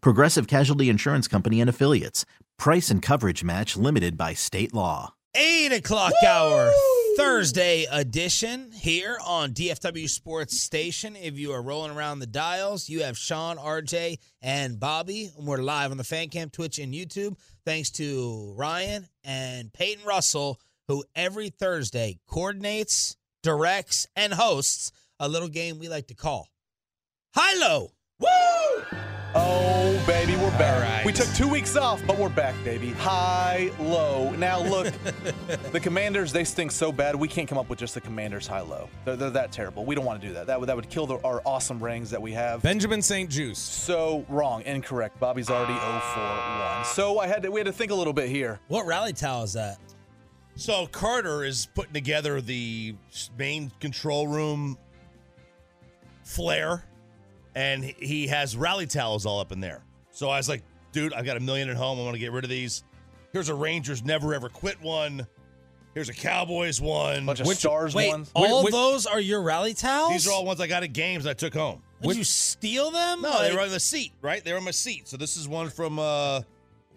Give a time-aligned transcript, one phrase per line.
[0.00, 2.24] Progressive Casualty Insurance Company and Affiliates.
[2.58, 5.14] Price and coverage match limited by state law.
[5.34, 6.72] 8 o'clock hour
[7.18, 11.14] Thursday edition here on DFW Sports Station.
[11.14, 15.30] If you are rolling around the dials, you have Sean, RJ, and Bobby.
[15.36, 17.36] And we're live on the Fan Cam, Twitch, and YouTube.
[17.66, 20.58] Thanks to Ryan and Peyton Russell,
[20.88, 26.48] who every Thursday coordinates, directs, and hosts a little game we like to call
[27.34, 27.90] High Low.
[28.20, 28.55] Woo!
[29.38, 30.74] Oh, baby, we're back.
[30.74, 31.04] All right.
[31.04, 32.92] We took two weeks off, but we're back, baby.
[32.92, 34.30] High, low.
[34.30, 34.90] Now, look,
[35.72, 38.62] the commanders, they stink so bad, we can't come up with just the commanders high,
[38.62, 38.88] low.
[39.04, 39.84] They're, they're that terrible.
[39.84, 40.46] We don't want to do that.
[40.46, 42.62] That would, that would kill the, our awesome rings that we have.
[42.62, 43.62] Benjamin St-Juste.
[43.62, 45.20] So wrong, incorrect.
[45.20, 46.84] Bobby's already 0 for 1.
[46.86, 48.58] So I had to, we had to think a little bit here.
[48.68, 49.76] What rally towel is that?
[50.54, 52.94] So Carter is putting together the
[53.36, 54.78] main control room
[56.24, 56.84] flare,
[57.56, 59.82] and he has rally towels all up in there.
[60.12, 60.62] So I was like,
[60.92, 61.98] dude, I've got a million at home.
[61.98, 62.84] I want to get rid of these.
[63.32, 65.26] Here's a Rangers never ever quit one.
[65.94, 67.24] Here's a Cowboys one.
[67.24, 68.30] bunch of Which- stars Wait, ones.
[68.34, 70.12] all Which- those are your rally towels?
[70.12, 71.82] These are all ones I got at games I took home.
[72.02, 73.22] Did you steal them?
[73.22, 74.44] No, they Like- were on the seat, right?
[74.44, 75.08] They were on my seat.
[75.08, 76.42] So this is one from uh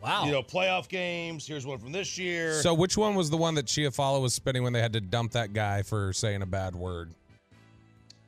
[0.02, 0.25] Wow.
[0.25, 1.46] you know, playoff games.
[1.48, 2.62] Here's one from this year.
[2.62, 5.34] So which one was the one that Chiafalo was spinning when they had to dump
[5.34, 7.14] that guy for saying a bad word?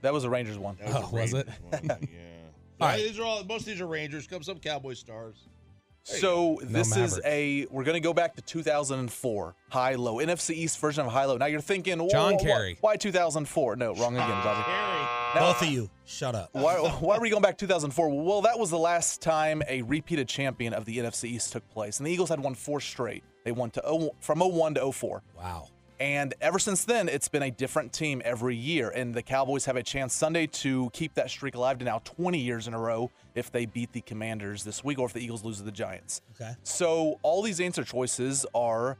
[0.01, 0.77] That was a Rangers one.
[0.79, 1.47] That Oh, a was it?
[1.69, 1.97] one, yeah.
[2.81, 2.97] all right.
[2.97, 4.27] These are all most of these are Rangers.
[4.27, 5.47] Come some Cowboy stars.
[6.03, 10.79] So No this is a we're gonna go back to 2004 high low NFC East
[10.79, 11.37] version of high low.
[11.37, 12.77] Now you're thinking, whoa, John whoa, whoa, Kerry.
[12.81, 13.75] Why 2004?
[13.75, 14.63] No, wrong again, Bobby.
[15.35, 16.49] Now, Both of you, shut up.
[16.51, 18.09] Why, why were you going back 2004?
[18.09, 21.99] Well, that was the last time a repeated champion of the NFC East took place,
[21.99, 23.23] and the Eagles had won four straight.
[23.45, 25.23] They won to 0, from 01 to 04.
[25.37, 25.69] Wow.
[26.01, 28.89] And ever since then, it's been a different team every year.
[28.89, 32.39] And the Cowboys have a chance Sunday to keep that streak alive to now 20
[32.39, 35.43] years in a row if they beat the Commanders this week or if the Eagles
[35.43, 36.23] lose to the Giants.
[36.33, 36.55] Okay.
[36.63, 38.97] So all these answer choices are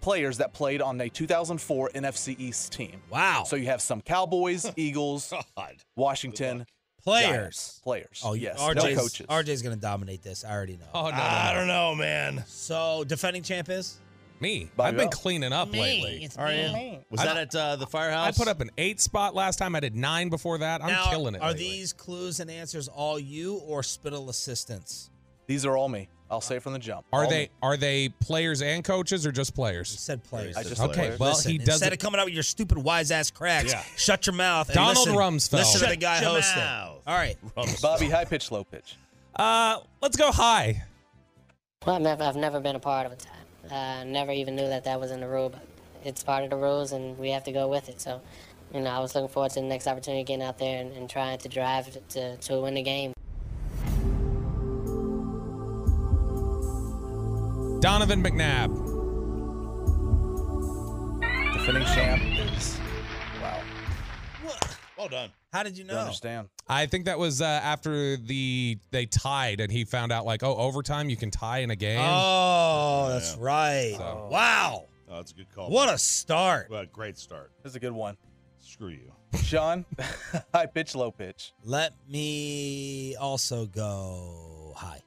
[0.00, 3.02] players that played on a 2004 NFC East team.
[3.10, 3.44] Wow.
[3.46, 5.74] So you have some Cowboys, Eagles, God.
[5.96, 6.64] Washington,
[7.02, 7.28] Players.
[7.28, 7.80] Giants.
[7.84, 8.22] Players.
[8.24, 8.58] Oh, yes.
[8.58, 9.26] RJ's, no coaches.
[9.26, 10.46] RJ's going to dominate this.
[10.46, 10.86] I already know.
[10.94, 11.58] Oh no, no, I no.
[11.58, 12.44] don't know, man.
[12.46, 13.98] So, defending champ is?
[14.40, 14.70] Me.
[14.76, 15.12] Bobby I've been Belt.
[15.22, 16.28] cleaning up lately.
[16.38, 16.98] Are you?
[17.10, 18.16] Was I- that at uh, the firehouse?
[18.18, 18.38] I firehouse?
[18.38, 19.74] put up an eight spot last time.
[19.76, 20.82] I did nine before that.
[20.82, 21.42] I'm now, killing it.
[21.42, 21.64] Are lately.
[21.64, 25.10] these clues and answers all you or Spittle assistants?
[25.46, 26.08] These are all me.
[26.30, 27.04] I'll say from the jump.
[27.12, 27.50] Are All they me.
[27.60, 29.88] are they players and coaches or just You players?
[29.88, 30.56] said players.
[30.56, 31.18] I just Okay, said players.
[31.18, 31.92] well Listen, he Instead doesn't.
[31.94, 33.82] of coming out with your stupid wise ass cracks, Yeah.
[33.96, 34.68] shut your mouth.
[34.68, 35.52] And Donald listen, Rumsfeld.
[35.58, 36.62] Listen to the Shut guy your hosting.
[36.62, 37.02] mouth.
[37.04, 37.36] All right.
[37.82, 38.94] Bobby, high pitch, low pitch.
[39.34, 40.84] Uh, let's go high.
[41.84, 43.32] Well, I've never, I've never been a part of a time.
[43.68, 45.66] Uh, never even knew that that was in the rule, but
[46.04, 48.00] it's part of the rules, and we have to go with it.
[48.00, 48.20] So,
[48.72, 51.10] you know, I was looking forward to the next opportunity, getting out there and, and
[51.10, 53.12] trying to drive to, to win the game.
[57.80, 58.88] Donovan McNabb.
[61.54, 62.22] Defending champ
[62.56, 62.78] is
[63.42, 63.60] wow.
[64.96, 65.30] Well done.
[65.52, 66.00] How did you Don't know?
[66.02, 66.48] understand.
[66.68, 70.54] I think that was uh, after the they tied and he found out like oh
[70.56, 72.00] overtime you can tie in a game.
[72.02, 73.94] Oh, that's right.
[73.96, 74.84] So- Wow.
[75.12, 75.68] Oh, that's a good call.
[75.70, 76.68] What a start.
[76.70, 77.50] Well, great start.
[77.64, 78.16] This is a good one.
[78.60, 79.12] Screw you.
[79.42, 79.84] Sean,
[80.54, 81.52] high pitch, low pitch.
[81.64, 85.00] Let me also go high.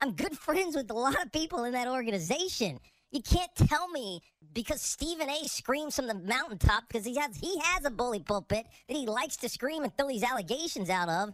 [0.00, 2.80] I'm good friends with a lot of people in that organization.
[3.10, 4.20] You can't tell me
[4.52, 5.48] because Stephen A.
[5.48, 9.36] screams from the mountaintop because he has he has a bully pulpit that he likes
[9.38, 11.32] to scream and throw these allegations out of.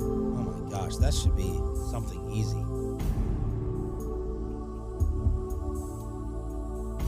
[0.00, 1.52] Oh my gosh, that should be
[1.90, 2.60] something easy.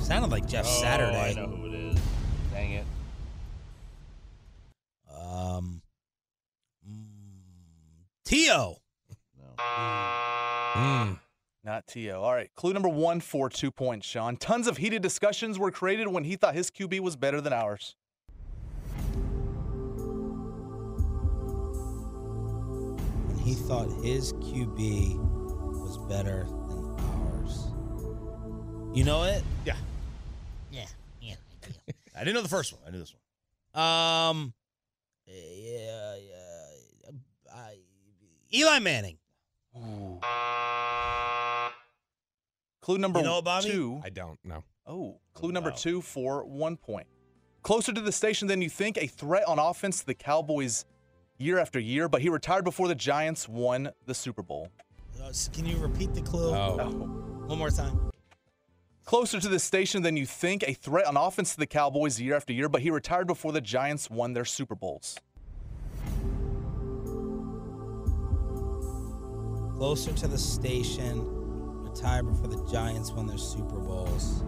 [0.04, 1.16] Sounded like Jeff Oh, Saturday.
[1.16, 2.00] I know who it is.
[2.52, 2.84] Dang it.
[5.16, 5.80] Um,
[6.86, 7.04] mm,
[8.24, 8.76] Tio.
[9.38, 9.54] No.
[10.74, 11.18] Mm.
[11.64, 12.20] Not T.O.
[12.20, 12.50] All right.
[12.56, 14.36] Clue number one for two points, Sean.
[14.36, 17.94] Tons of heated discussions were created when he thought his QB was better than ours.
[23.28, 27.68] And he thought his QB was better than ours.
[28.92, 29.44] You know it?
[29.64, 29.76] Yeah.
[30.72, 30.86] Yeah,
[31.20, 31.34] yeah.
[32.16, 32.82] I didn't know the first one.
[32.84, 33.84] I knew this one.
[33.84, 34.52] Um,
[35.28, 37.10] yeah, yeah.
[37.54, 37.76] I,
[38.52, 39.16] Eli Manning.
[42.80, 43.70] Clue number You know it, Bobby?
[43.70, 44.00] two.
[44.04, 44.64] I don't know.
[44.86, 45.76] Oh, clue number wow.
[45.76, 47.06] two for one point.
[47.62, 50.84] Closer to the station than you think, a threat on offense to the Cowboys
[51.38, 54.68] year after year, but he retired before the Giants won the Super Bowl.
[55.22, 56.76] Uh, Can you repeat the clue Oh.
[57.46, 58.10] one more time?
[59.04, 62.34] Closer to the station than you think, a threat on offense to the Cowboys year
[62.34, 65.16] after year, but he retired before the Giants won their Super Bowls.
[69.82, 71.24] Closer to the station,
[71.82, 74.44] retired before the Giants won their Super Bowls.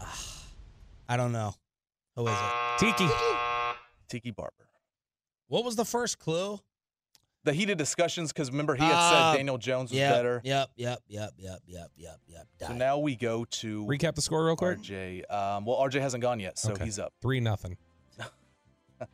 [0.00, 0.42] Ah,
[1.08, 1.54] I don't know.
[2.16, 2.78] Who is it?
[2.80, 3.08] Tiki.
[4.08, 4.66] Tiki Barber.
[5.46, 6.58] What was the first clue?
[7.44, 10.40] The heated discussions, because remember he had Ah, said Daniel Jones was Yep, better.
[10.42, 12.46] Yep, yep, yep, yep, yep, yep, yep.
[12.58, 12.78] So Died.
[12.78, 14.80] now we go to Recap the score real quick.
[14.80, 15.32] RJ.
[15.32, 16.82] Um, well, RJ hasn't gone yet, so Okay.
[16.82, 17.12] he's up.
[17.22, 17.76] Three nothing.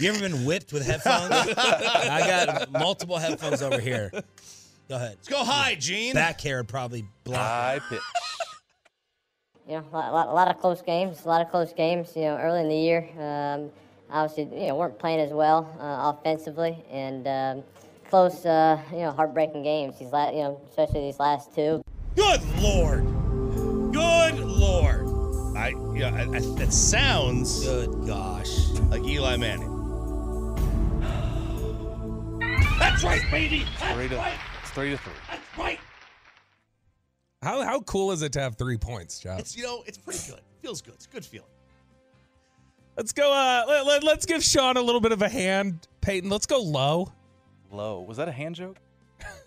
[0.00, 1.30] You ever been whipped with headphones?
[1.56, 4.10] I got multiple headphones over here.
[4.88, 5.16] Go ahead.
[5.16, 6.14] Let's go high, Gene.
[6.14, 7.38] Back hair would probably block.
[7.38, 8.00] High pitch.
[9.66, 12.12] You know, a lot, lot, a lot of close games, a lot of close games.
[12.14, 13.70] You know, early in the year, um,
[14.10, 17.64] obviously, you know, weren't playing as well uh, offensively, and um,
[18.10, 19.98] close, uh, you know, heartbreaking games.
[19.98, 21.82] These last, you know, especially these last two.
[22.14, 23.04] Good lord.
[23.90, 25.13] Good lord.
[25.64, 28.68] I yeah, I, I, that sounds Good gosh.
[28.90, 29.70] like Eli Manning.
[32.78, 33.64] That's right, baby.
[33.80, 34.34] That's Three to, right.
[34.60, 35.12] it's three to three.
[35.30, 35.78] That's right.
[37.40, 39.36] How how cool is it to have three points, Joe?
[39.38, 40.40] It's you know, it's pretty good.
[40.60, 40.94] Feels good.
[40.94, 41.48] It's a good feeling.
[42.98, 43.32] Let's go.
[43.32, 45.88] Uh, let, let, let's give Sean a little bit of a hand.
[46.02, 47.10] Peyton, let's go low.
[47.70, 48.02] Low.
[48.02, 48.76] Was that a hand joke?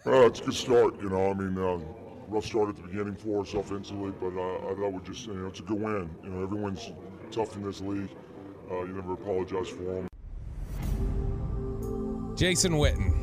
[0.03, 1.29] Uh, it's a good start, you know.
[1.29, 1.77] I mean, uh,
[2.27, 5.33] rough start at the beginning for us offensively, but uh, I thought we just, you
[5.33, 6.09] know, it's a good win.
[6.23, 6.91] You know, everyone's
[7.31, 8.09] tough in this league.
[8.69, 10.07] Uh, you never apologize for them.
[12.35, 13.13] Jason Witten.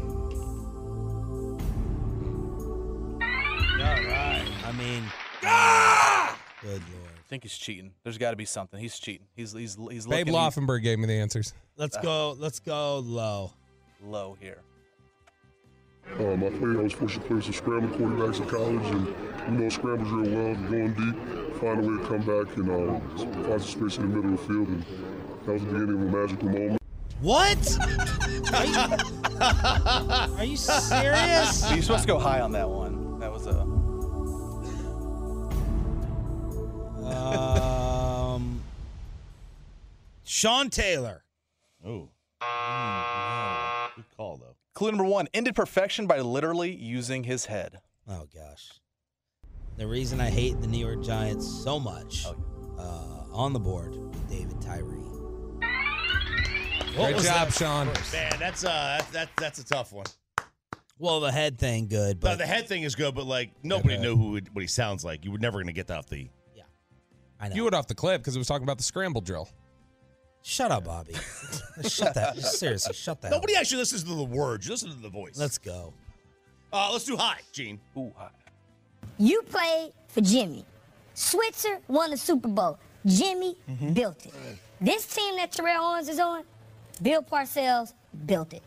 [3.81, 4.45] All right.
[4.65, 5.03] I mean,
[5.45, 6.39] ah!
[6.62, 7.11] good lord.
[7.17, 7.93] I think he's cheating.
[8.03, 8.81] There's got to be something.
[8.81, 9.27] He's cheating.
[9.37, 11.53] He's he's he's Looking, Babe looking Laufenberg gave me the answers.
[11.77, 12.33] Let's go.
[12.39, 13.53] Let's go low.
[14.03, 14.62] low here.
[16.19, 19.59] Um, I played, I was fortunate to play with some scrambling quarterbacks in college, and
[19.59, 23.01] you know, scrambles real well, going deep, find a way to come back and uh,
[23.49, 24.85] find some space in the middle of the field, and
[25.45, 26.81] that was the beginning of a magical moment.
[27.21, 27.79] What?
[28.53, 28.77] Are you,
[29.41, 31.71] are you serious?
[31.73, 33.19] You're supposed to go high on that one.
[33.19, 33.62] That was a
[37.05, 38.62] Um,
[40.25, 41.25] Sean Taylor.
[41.85, 42.11] Oh.
[42.41, 43.14] no.
[44.75, 44.91] Good call though.
[44.91, 45.29] clue number one.
[45.32, 47.81] Ended perfection by literally using his head.
[48.09, 48.71] Oh gosh.
[49.76, 52.26] The reason I hate the New York Giants so much
[52.79, 52.82] uh,
[53.32, 55.00] on the board with David Tyree.
[56.97, 57.87] What Great job, that Sean.
[58.12, 60.06] Man, that's uh that, that that's a tough one.
[61.01, 64.03] Well, the head thing, good, No, the head thing is good, but like nobody Yeah.
[64.03, 65.25] knew who what he sounds like.
[65.25, 66.29] You were never gonna get that off the.
[66.55, 66.63] Yeah,
[67.41, 67.56] I know.
[67.56, 69.49] You went off the clip because it was talking about the scramble drill.
[70.46, 71.15] Shut up, Bobby.
[71.89, 72.36] shut that.
[72.36, 73.31] Seriously, shut that.
[73.31, 74.67] Nobody actually listens to the words.
[74.67, 75.39] You listen to the voice.
[75.39, 75.94] Let's go.
[76.70, 77.81] uh, let's do high, Gene.
[77.96, 78.29] Ooh, high.
[79.17, 80.67] You played for Jimmy.
[81.15, 82.79] Switzer won the Super Bowl.
[83.06, 83.56] Jimmy
[83.94, 84.34] built it.
[84.82, 86.43] This team that Terrell Owens is on,
[87.01, 87.94] Bill Parcells
[88.27, 88.63] built it.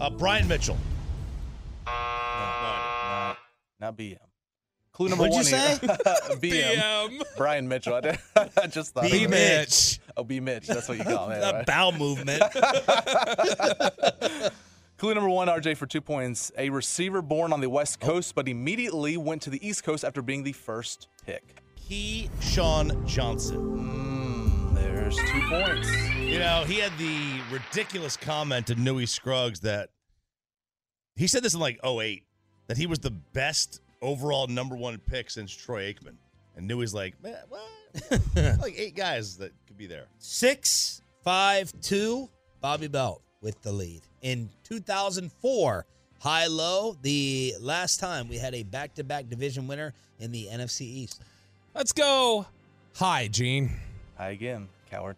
[0.00, 0.76] Uh, Brian Mitchell.
[3.82, 4.16] Not, not BM.
[4.92, 5.78] Clue number What'd one you say?
[6.48, 6.76] here.
[6.76, 7.22] BM.
[7.36, 7.94] Brian Mitchell.
[8.36, 9.10] I, just thought.
[9.10, 9.24] B.
[9.24, 9.30] of.
[9.30, 10.00] Mitch.
[10.16, 10.38] Oh, B.
[10.38, 10.66] Mitch.
[10.66, 11.42] That's what you call him.
[11.42, 11.66] A right?
[11.66, 12.42] bowel movement.
[14.98, 16.52] Clue number one, RJ, for two points.
[16.58, 20.22] A receiver born on the West Coast, but immediately went to the East Coast after
[20.22, 21.56] being the first pick.
[21.74, 24.74] Key Sean Johnson.
[24.74, 25.90] Mm, there's two points.
[26.18, 29.88] You know, he had the ridiculous comment to Newy Scruggs that
[31.16, 32.22] he said this in like 08,
[32.66, 36.16] that he was the best overall number one pick since Troy Aikman.
[36.56, 37.62] And Newy's like, man, what?
[38.60, 40.06] like eight guys that could be there.
[40.18, 42.28] Six, five, two.
[42.60, 45.86] Bobby Belt with the lead in 2004.
[46.20, 46.96] high low.
[47.02, 51.22] The last time we had a back to back division winner in the NFC East.
[51.74, 52.46] Let's go.
[52.96, 53.72] Hi, Gene.
[54.16, 55.16] Hi again, coward.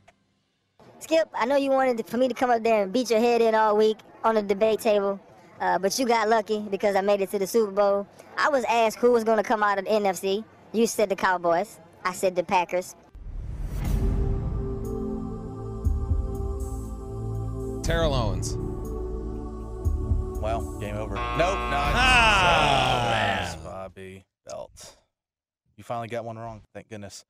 [1.01, 3.43] Skip, I know you wanted for me to come up there and beat your head
[3.43, 5.21] in all week on the debate table,
[5.61, 8.07] uh, but you got lucky because I made it to the Super Bowl.
[8.37, 10.45] I was asked who was going to come out of the NFC.
[10.73, 11.79] You said the Cowboys.
[12.05, 12.95] I said the Packers.
[17.83, 18.57] Terrell Owens.
[20.41, 21.15] Well, game over.
[21.15, 21.93] Nope, not.
[21.95, 24.97] Ah, Bobby Belt.
[25.77, 26.63] You finally got one wrong.
[26.73, 27.25] Thank goodness.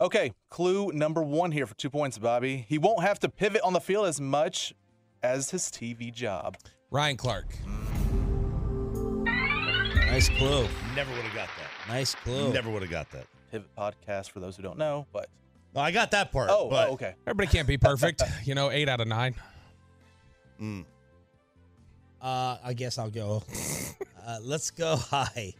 [0.00, 2.64] Okay, clue number one here for two points, Bobby.
[2.68, 4.72] He won't have to pivot on the field as much
[5.22, 6.56] as his TV job.
[6.90, 7.46] Ryan Clark.
[10.06, 10.66] Nice clue.
[10.96, 11.92] Never would have got that.
[11.92, 12.52] Nice clue.
[12.52, 13.26] Never would have got that.
[13.50, 15.28] Pivot podcast for those who don't know, but
[15.74, 16.48] No, I got that part.
[16.50, 17.14] oh, but oh, okay.
[17.26, 18.22] Everybody can't be perfect.
[18.44, 19.34] you know, eight out of nine.
[20.60, 20.84] Mm.
[22.20, 23.42] Uh, I guess I'll go.
[24.26, 25.54] uh, let's go high.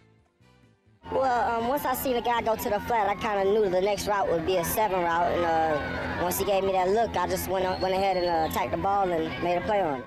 [1.12, 3.70] Well, um, once I seen the guy go to the flat, I kind of knew
[3.70, 5.32] the next route would be a seven route.
[5.32, 8.50] And uh, once he gave me that look, I just went went ahead and uh,
[8.50, 10.06] attacked the ball and made a play on it.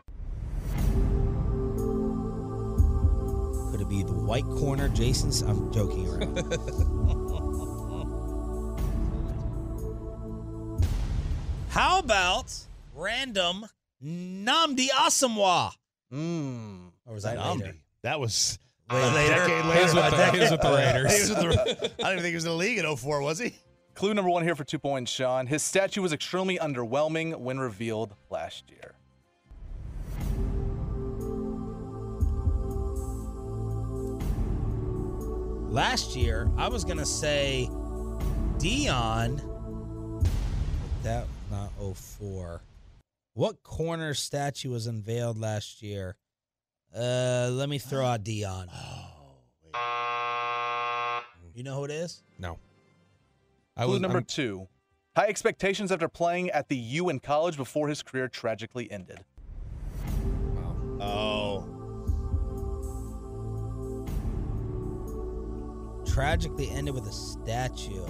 [4.25, 5.41] White corner, Jason's?
[5.41, 6.37] I'm joking around.
[11.69, 12.53] How about
[12.95, 13.65] random
[14.03, 15.71] Nnamdi Asomugha?
[16.13, 16.91] Mm.
[17.05, 17.59] Or was that Nnamdi.
[17.61, 17.75] later?
[18.03, 18.59] That was
[18.91, 19.35] Way a later.
[19.35, 19.83] decade He later.
[19.83, 21.13] was with A the- decade- he was with the Raiders.
[21.13, 23.21] He was with the- I don't even think he was in the league in 04,
[23.21, 23.55] was he?
[23.95, 25.47] Clue number one here for two points, Sean.
[25.47, 28.93] His statue was extremely underwhelming when revealed last year.
[35.71, 37.69] Last year, I was gonna say
[38.57, 39.37] Dion.
[41.03, 42.61] That not 04.
[43.33, 46.17] What corner statue was unveiled last year?
[46.95, 48.67] Uh, let me throw out Dion.
[49.73, 51.21] Oh,
[51.55, 52.21] You know who it is?
[52.37, 52.57] No.
[53.77, 54.67] I Clue was number I'm- two.
[55.15, 59.23] High expectations after playing at the U in college before his career tragically ended.
[61.01, 61.65] Oh.
[66.13, 68.05] Tragically ended with a statue.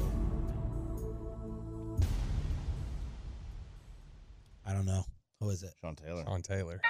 [4.65, 5.03] I don't know.
[5.39, 5.73] Who is it?
[5.81, 6.23] Sean Taylor.
[6.25, 6.81] Sean Taylor.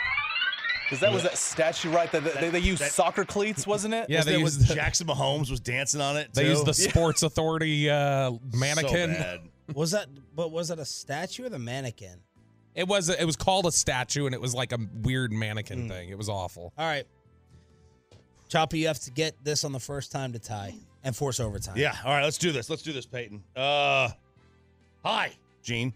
[0.86, 2.12] Because that was that statue, right?
[2.12, 4.10] That, that- they, they used that- soccer cleats, wasn't it?
[4.10, 6.34] Yeah, Was they there- was used the- Jackson Mahomes was dancing on it.
[6.34, 6.50] They too?
[6.50, 9.14] used the Sports Authority uh, mannequin.
[9.14, 9.40] So bad.
[9.76, 10.08] Was that?
[10.36, 12.20] But was it a statue or the mannequin?
[12.76, 15.88] It was it was called a statue, and it was like a weird mannequin Hmm.
[15.88, 16.10] thing.
[16.10, 16.74] It was awful.
[16.78, 17.06] All right,
[18.50, 21.78] Choppy, you have to get this on the first time to tie and force overtime.
[21.78, 21.96] Yeah.
[22.06, 22.24] All right.
[22.24, 22.70] Let's do this.
[22.70, 23.44] Let's do this, Peyton.
[23.56, 24.10] Uh,
[25.04, 25.94] hi, Gene.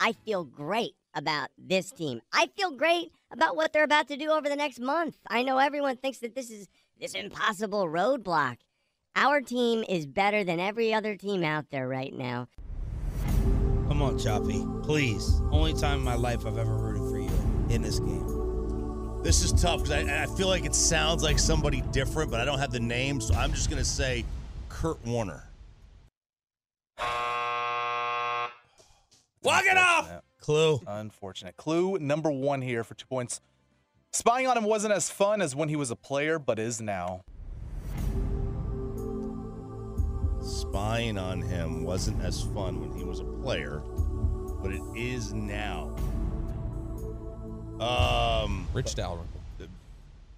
[0.00, 2.20] I feel great about this team.
[2.32, 5.16] I feel great about what they're about to do over the next month.
[5.28, 6.68] I know everyone thinks that this is
[7.00, 8.58] this impossible roadblock.
[9.16, 12.48] Our team is better than every other team out there right now.
[13.88, 15.40] Come on, Choppy, please.
[15.50, 18.37] Only time in my life I've ever rooted for you in this game.
[19.28, 22.46] This is tough because I, I feel like it sounds like somebody different, but I
[22.46, 24.24] don't have the name, so I'm just gonna say
[24.70, 25.44] Kurt Warner.
[29.42, 30.10] Walk it off.
[30.40, 30.80] Clue.
[30.86, 31.58] Unfortunate.
[31.58, 33.42] Clue number one here for two points.
[34.12, 37.20] Spying on him wasn't as fun as when he was a player, but is now.
[40.40, 43.82] Spying on him wasn't as fun when he was a player,
[44.62, 45.94] but it is now.
[47.80, 49.40] Um, Rich Dalrymple.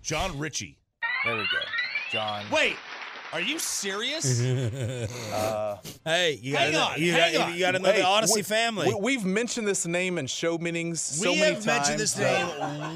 [0.03, 0.77] Jon Ritchie.
[1.25, 1.59] There we go.
[2.11, 2.45] John.
[2.51, 2.77] Wait,
[3.33, 4.41] are you serious?
[5.33, 7.55] Uh, Hey, you Hang got on, you hang got on.
[7.55, 8.93] you got another hey, Odyssey we- family.
[8.99, 11.67] We, have mentioned this name in show meetings so we many times.
[11.67, 12.47] We have mentioned this name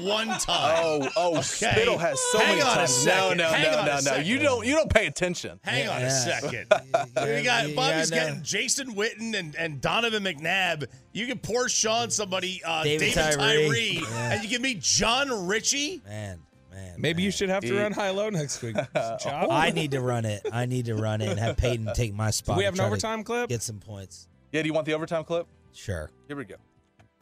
[0.05, 0.79] one time.
[0.83, 1.41] Oh, oh, Okay.
[1.41, 2.89] Spittle has so Hang many on times.
[2.93, 3.37] second.
[3.37, 4.17] No, no, Hang no, on a no, no.
[4.17, 5.59] You don't, you don't pay attention.
[5.63, 6.67] Hang on a second.
[7.15, 10.85] Yeah, you got you Bobby's gotta- getting Jason Witten and, and Donovan McNabb.
[11.13, 13.67] You can pour Sean somebody uh, David David, Tyree.
[13.67, 14.31] Tyree, Yeah.
[14.33, 16.01] and you give me Jon Ritchie.
[16.05, 16.39] man,
[16.75, 16.95] man.
[16.99, 18.75] Maybe you should have to He- run high low next week.
[18.95, 19.49] Chop.
[19.49, 20.45] I need to run it.
[20.51, 22.55] I need to run it and have Peyton take my spot.
[22.55, 23.49] Do we have an overtime clip?
[23.49, 24.27] Get some points.
[24.51, 25.47] Yeah, do you want the overtime clip?
[25.73, 26.11] Sure.
[26.27, 26.55] Here we go.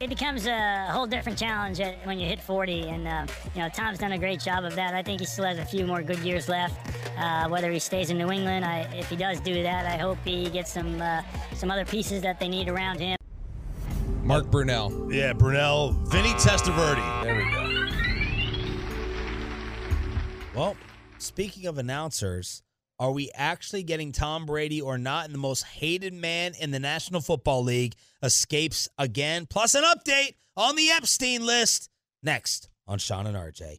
[0.00, 3.98] It becomes a whole different challenge when you hit 40, and uh, you know Tom's
[3.98, 4.92] done a great job of that.
[4.92, 6.74] I think he still has a few more good years left.
[7.16, 10.18] Uh, whether he stays in New England, I, if he does do that, I hope
[10.24, 11.22] he gets some uh,
[11.54, 13.16] some other pieces that they need around him.
[14.22, 15.14] Mark Brunell.
[15.14, 17.22] Yeah, Brunell, Vinny Testaverde.
[17.22, 17.83] There we go.
[20.54, 20.76] Well,
[21.18, 22.62] speaking of announcers,
[23.00, 25.24] are we actually getting Tom Brady or not?
[25.24, 29.46] And the most hated man in the National Football League escapes again.
[29.46, 31.90] Plus an update on the Epstein list
[32.22, 33.78] next on Sean and RJ.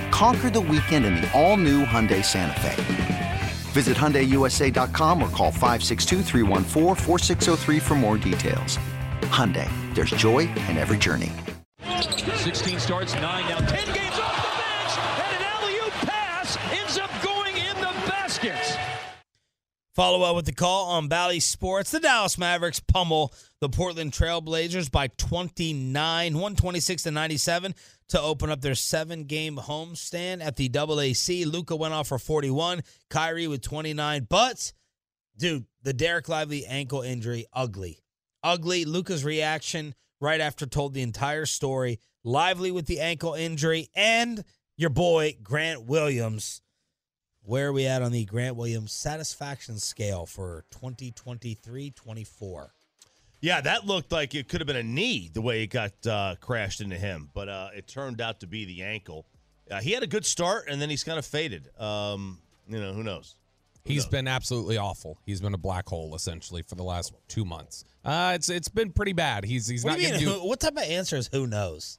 [0.11, 3.39] Conquer the weekend in the all-new Hyundai Santa Fe.
[3.71, 6.21] Visit HyundaiUSA.com or call 562
[7.79, 8.77] for more details.
[9.21, 11.31] Hyundai, there's joy in every journey.
[12.35, 17.11] 16 starts, 9 now, 10 games off the bench, and an alley-oop pass ends up
[17.23, 18.77] going in the basket.
[19.93, 21.91] Follow up with the call on Bally Sports.
[21.91, 27.75] The Dallas Mavericks pummel the Portland Trailblazers by 29, 126 to 97
[28.11, 31.45] to open up their seven game homestand at the AAC.
[31.45, 34.27] Luka went off for 41, Kyrie with 29.
[34.29, 34.73] But,
[35.37, 37.99] dude, the Dereck Lively ankle injury, ugly.
[38.43, 38.85] Ugly.
[38.85, 41.99] Luka's reaction right after told the entire story.
[42.23, 44.43] Lively with the ankle injury, and
[44.77, 46.61] your boy, Grant Williams.
[47.43, 52.73] Where are we at on the Grant Williams satisfaction scale for 2023 24?
[53.41, 56.35] Yeah, that looked like it could have been a knee the way it got uh,
[56.39, 59.25] crashed into him, but uh, it turned out to be the ankle.
[59.69, 61.69] Uh, he had a good start, and then he's kind of faded.
[61.79, 63.35] Um, you know, who knows?
[63.85, 64.11] Who He's knows?
[64.11, 65.17] been absolutely awful.
[65.25, 67.83] He's been a black hole essentially for the last two months.
[68.05, 69.43] Uh, it's it's been pretty bad.
[69.43, 70.01] He's he's what not.
[70.01, 70.29] You do...
[70.43, 71.97] what type of answer is who knows?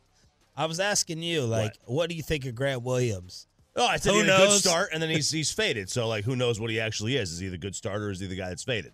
[0.57, 3.49] I was asking you, like, what, what do you think of Grant Williams?
[3.75, 4.41] Oh, I said who he had knows?
[4.41, 5.91] a good start, and then he's he's faded.
[5.91, 7.33] So, like, who knows what he actually is?
[7.33, 8.07] Is he the good starter?
[8.07, 8.93] or Is he the guy that's faded?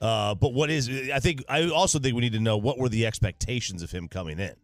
[0.00, 0.88] Uh, but what is?
[1.12, 4.08] I think I also think we need to know what were the expectations of him
[4.08, 4.54] coming in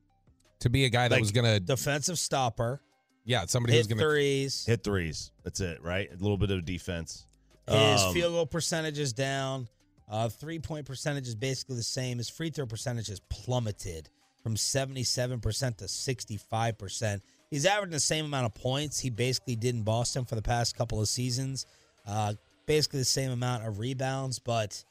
[0.61, 2.81] to be a guy that like was going to defensive stopper.
[3.25, 5.33] Yeah, somebody hit who's going to threes, hit threes.
[5.43, 6.09] That's it, right?
[6.11, 7.27] A little bit of defense.
[7.69, 9.69] His um, field goal percentage is down.
[10.09, 12.19] Uh, three point percentage is basically the same.
[12.19, 14.11] His free throw percentage has plummeted
[14.43, 17.23] from seventy seven percent to sixty five percent.
[17.51, 20.77] He's averaging the same amount of points he basically did in Boston for the past
[20.77, 21.67] couple of seasons.
[22.07, 22.35] Uh,
[22.67, 24.85] basically the same amount of rebounds, but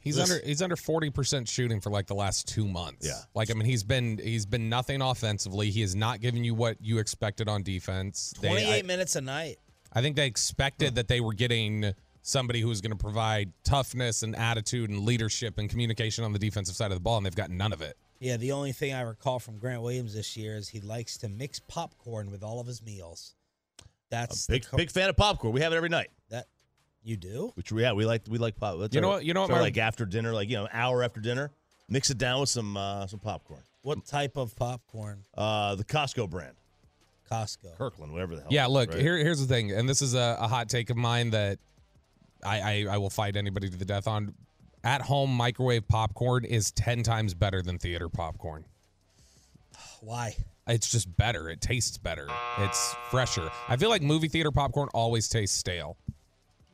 [0.00, 3.06] He's this, under he's under forty percent shooting for like the last two months.
[3.06, 5.70] Yeah, like I mean he's been he's been nothing offensively.
[5.70, 8.32] He has not given you what you expected on defense.
[8.40, 9.56] Twenty eight minutes a night.
[9.92, 14.22] I think they expected that they were getting somebody who was going to provide toughness
[14.22, 17.34] and attitude and leadership and communication on the defensive side of the ball, and they've
[17.34, 17.96] got none of it.
[18.20, 21.28] Yeah, the only thing I recall from Grant Williams this year is he likes to
[21.28, 23.34] mix popcorn with all of his meals.
[24.10, 25.52] That's a big co- big fan of popcorn.
[25.52, 26.08] We have it every night.
[26.30, 26.46] That
[27.02, 27.52] you do?
[27.54, 28.78] Which we yeah, we like we like pop.
[28.78, 29.24] That's you know our, what?
[29.24, 29.50] You know what?
[29.50, 31.50] My, like after dinner, like you know, an hour after dinner,
[31.88, 33.62] mix it down with some uh, some popcorn.
[33.82, 35.24] What type of popcorn?
[35.36, 36.54] Uh, the Costco brand.
[37.30, 37.76] Costco.
[37.76, 38.50] Kirkland, whatever the hell.
[38.50, 39.00] Yeah, look, right?
[39.00, 41.58] here, here's the thing, and this is a, a hot take of mine that
[42.44, 44.34] I, I, I will fight anybody to the death on.
[44.84, 48.64] At home microwave popcorn is ten times better than theater popcorn.
[50.00, 50.36] Why?
[50.66, 51.48] It's just better.
[51.50, 52.28] It tastes better.
[52.58, 53.50] It's fresher.
[53.68, 55.96] I feel like movie theater popcorn always tastes stale.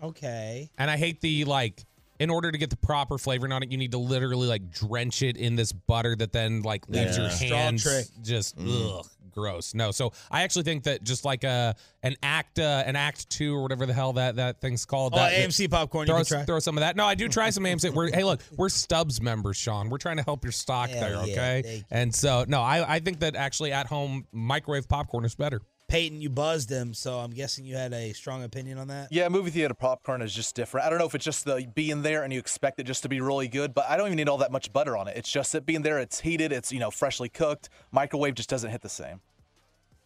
[0.04, 0.70] Okay.
[0.78, 1.84] And I hate the like
[2.20, 5.22] in order to get the proper flavoring on it, you need to literally like drench
[5.22, 7.22] it in this butter that then like leaves Yeah.
[7.24, 8.06] your Straw hands trick.
[8.22, 9.74] just ugh, gross.
[9.74, 13.52] No, so I actually think that just like a an act uh, an act two
[13.56, 15.14] or whatever the hell that that thing's called.
[15.14, 16.06] Oh, that, AMC popcorn.
[16.06, 16.44] You Throw, can try.
[16.44, 16.94] throw some of that.
[16.94, 17.92] No, I do try some AMC.
[17.92, 19.90] We're, hey, look, we're Stubs members, Sean.
[19.90, 21.62] We're trying to help your stock Hell there, yeah, okay?
[21.64, 21.84] thank you.
[21.90, 25.60] and so, no, I, I think that actually at home microwave popcorn is better.
[25.94, 29.12] Peyton, you buzzed him, so I'm guessing you had a strong opinion on that.
[29.12, 30.85] Yeah, movie theater popcorn is just different.
[30.87, 33.09] I don't know if it's just the being there and you expect it just to
[33.09, 35.16] be really good, but I don't even need all that much butter on it.
[35.16, 37.68] It's just it being there, it's heated, it's you know freshly cooked.
[37.92, 39.20] Microwave just doesn't hit the same.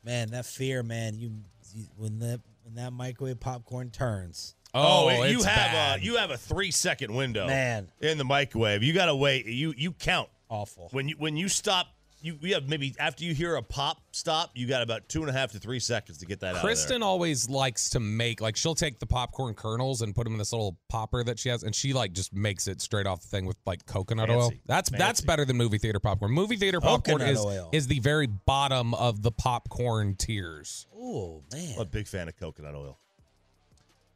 [0.04, 1.18] Man, that fear, man.
[1.18, 1.32] You,
[1.74, 4.56] you when that when that microwave popcorn turns.
[4.74, 6.00] Oh, oh it- you have uh, bad.
[6.00, 7.90] a you have a three second window, Man.
[8.00, 8.82] in the microwave.
[8.82, 9.46] You gotta wait.
[9.46, 10.88] You you count Awful.
[10.92, 11.86] when you when you stop.
[12.20, 15.30] You we have maybe after you hear a pop stop, you got about two and
[15.30, 16.62] a half to three seconds to get that out.
[16.62, 20.38] Kristen always likes to make like she'll take the popcorn kernels and put them in
[20.38, 23.28] this little popper that she has, and she like just makes it straight off the
[23.28, 24.48] thing with like coconut oil.
[24.48, 24.60] Fancy.
[24.66, 25.26] That's that's Fancy.
[25.26, 26.32] better than movie theater popcorn.
[26.32, 27.68] Movie theater popcorn Coconut is oil.
[27.72, 30.88] is the very bottom of the popcorn tiers.
[30.96, 31.74] Oh man.
[31.76, 32.98] I'm a big fan of coconut oil.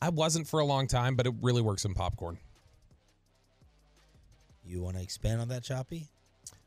[0.00, 2.38] I wasn't for a long time, but it really works in popcorn.
[4.66, 6.08] You want to expand on that, Choppy?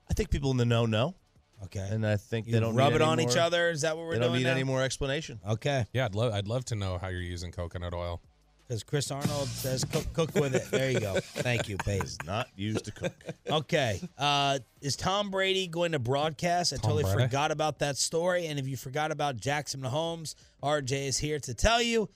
[0.10, 1.16] I think people in the know know,
[1.64, 1.88] Okay.
[1.90, 3.70] and I think you they don't rub need it any on each other.
[3.70, 4.52] Is that what we're They doing don't need now?
[4.52, 5.40] any more explanation.
[5.48, 5.86] Okay.
[5.94, 8.22] Yeah, I'd love I'd love to know how you're using coconut oil.
[8.68, 10.66] Because Chris Arnold says cook, cook with it.
[10.72, 11.20] There you go.
[11.22, 12.02] Thank you, Pace.
[12.02, 13.14] It's not used to cook.
[13.48, 14.02] Okay.
[14.18, 16.74] Uh, is Tom Brady going to broadcast?
[16.74, 17.22] I Tom totally Brady?
[17.28, 18.48] forgot about that story.
[18.48, 22.10] And if you forgot about Jackson Mahomes, RJ is here to tell you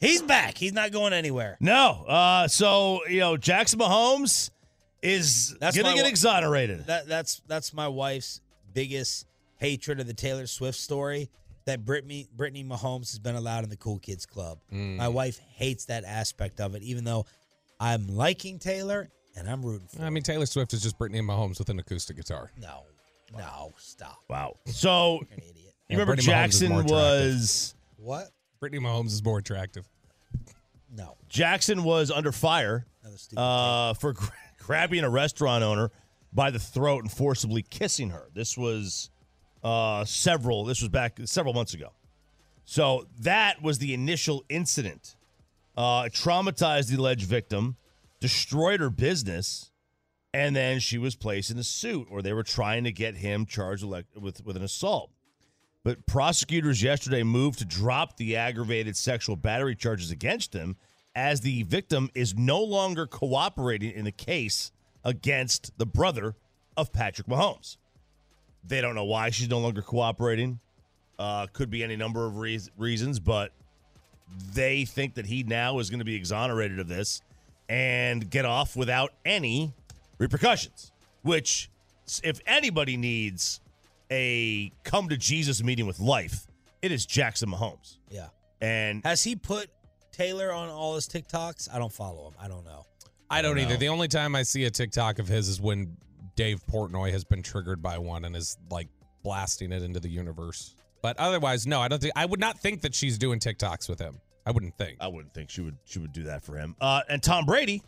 [0.00, 0.56] he's back.
[0.56, 1.56] He's not going anywhere.
[1.58, 2.04] No.
[2.06, 4.50] Uh, so you know, Jackson Mahomes
[5.02, 6.86] is That's going to my get wa- exonerated.
[6.86, 8.40] That that's that's my wife's
[8.78, 11.28] biggest hatred of the Taylor Swift story.
[11.64, 14.58] That Brittany Brittany Mahomes has been allowed in the Cool Kids Club.
[14.72, 14.96] Mm.
[14.96, 17.26] My wife hates that aspect of it, even though
[17.78, 20.02] I'm liking Taylor and I'm rooting for.
[20.02, 22.50] I mean, Taylor Swift is just Brittany Mahomes with an acoustic guitar.
[22.58, 22.84] no,
[23.36, 24.16] no, stop.
[24.30, 24.54] wow.
[24.64, 25.74] So You're an idiot.
[25.90, 28.30] you remember Brittany Jackson was What?
[28.60, 29.86] Brittany Mahomes is more attractive.
[30.90, 31.16] No.
[31.28, 32.86] Jackson was under fire
[33.36, 35.90] uh, for gra- grabbing a restaurant owner
[36.32, 38.28] by the throat and forcibly kissing her.
[38.34, 39.10] This was
[39.62, 40.64] uh, several.
[40.64, 41.92] This was back several months ago.
[42.64, 45.16] So that was the initial incident.
[45.76, 47.76] Uh, it traumatized the alleged victim,
[48.20, 49.70] destroyed her business,
[50.34, 53.46] and then she was placed in a suit, or they were trying to get him
[53.46, 55.10] charged with with an assault.
[55.84, 60.76] But prosecutors yesterday moved to drop the aggravated sexual battery charges against him
[61.14, 64.70] as the victim is no longer cooperating in the case
[65.04, 66.34] against the brother
[66.76, 67.76] of Patrick Mahomes.
[68.64, 70.60] They don't know why she's no longer cooperating.
[71.18, 73.52] Uh, could be any number of reas- reasons, but
[74.52, 77.22] they think that he now is going to be exonerated of this
[77.68, 79.72] and get off without any
[80.18, 80.92] repercussions.
[81.22, 81.70] Which,
[82.22, 83.60] if anybody needs
[84.10, 86.46] a come to Jesus meeting with life,
[86.82, 87.96] it is Jackson Mahomes.
[88.10, 88.28] Yeah.
[88.60, 89.70] And Has he put
[90.12, 91.68] Taylor on all his TikToks?
[91.72, 92.34] I don't follow him.
[92.40, 92.86] I don't know.
[93.30, 93.62] I don't No.
[93.62, 93.76] either.
[93.76, 95.96] The only time I see a TikTok of his is when
[96.36, 98.88] Dave Portnoy has been triggered by one and is like
[99.22, 100.74] blasting it into the universe.
[101.02, 103.98] But otherwise, no, I don't think I would not think that she's doing TikToks with
[103.98, 104.18] him.
[104.46, 104.96] I wouldn't think.
[105.00, 106.74] I wouldn't think she would she would do that for him.
[106.80, 107.82] Uh, and Tom Brady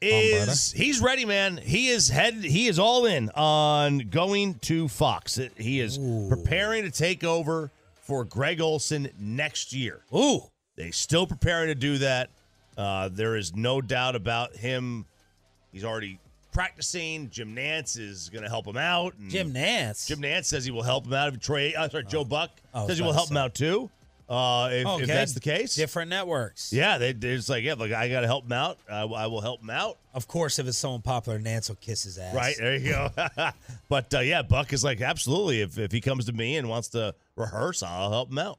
[0.00, 0.26] Brady.
[0.26, 1.56] is he's ready, man.
[1.56, 5.38] He is head he is all in on going to Fox.
[5.56, 7.70] He is preparing to take over
[8.02, 10.00] for Greg Olsen next year.
[10.14, 10.40] Ooh.
[10.76, 12.30] They still preparing to do that.
[12.78, 15.04] Uh, there is no doubt about him.
[15.72, 16.18] He's already
[16.52, 17.28] practicing.
[17.28, 19.14] Jim Nantz is going to help him out.
[19.18, 20.06] and Jim Nantz.
[20.06, 21.34] Jim Nantz says he will help him out.
[21.34, 23.34] If Trey, uh, sorry, Joe Buck I was says he about will to help him
[23.34, 23.40] say.
[23.40, 23.90] out too.
[24.30, 25.06] Uh, if, if Okay.
[25.06, 26.70] that's the case, Different networks.
[26.70, 28.78] yeah, they, they're just like, yeah, like I got to help him out.
[28.88, 29.96] I, I will help him out.
[30.12, 32.34] Of course, if it's someone popular, Nantz will kiss his ass.
[32.34, 33.10] Right there you go.
[33.88, 35.62] but uh, yeah, Buck is like, absolutely.
[35.62, 38.58] If if he comes to me and wants to rehearse, I'll help him out.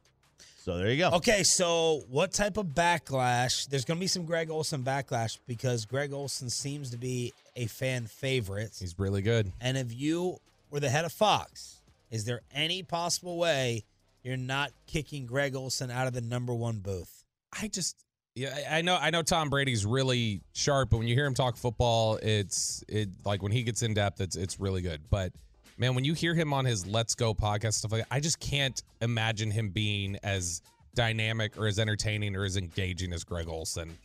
[0.69, 1.09] So there you go.
[1.13, 3.67] Okay, so what type of backlash?
[3.67, 7.65] There's going to be some Greg Olsen backlash because Greg Olsen seems to be a
[7.65, 8.77] fan favorite.
[8.79, 9.51] He's really good.
[9.59, 10.37] And if you
[10.69, 13.83] were the head of Fox, is there any possible way
[14.21, 17.23] you're not kicking Greg Olsen out of the number one booth?
[17.51, 17.95] I just
[18.35, 21.33] yeah, I I know I know Tom Brady's really sharp, but when you hear him
[21.33, 25.01] talk football, it's it like when he gets in depth, it's it's really good.
[25.09, 25.33] But
[25.79, 28.39] man, when you hear him on his Let's Go podcast stuff like that, I just
[28.39, 30.61] can't imagine him being as
[30.93, 33.97] dynamic or as entertaining or as engaging as Greg Olsen.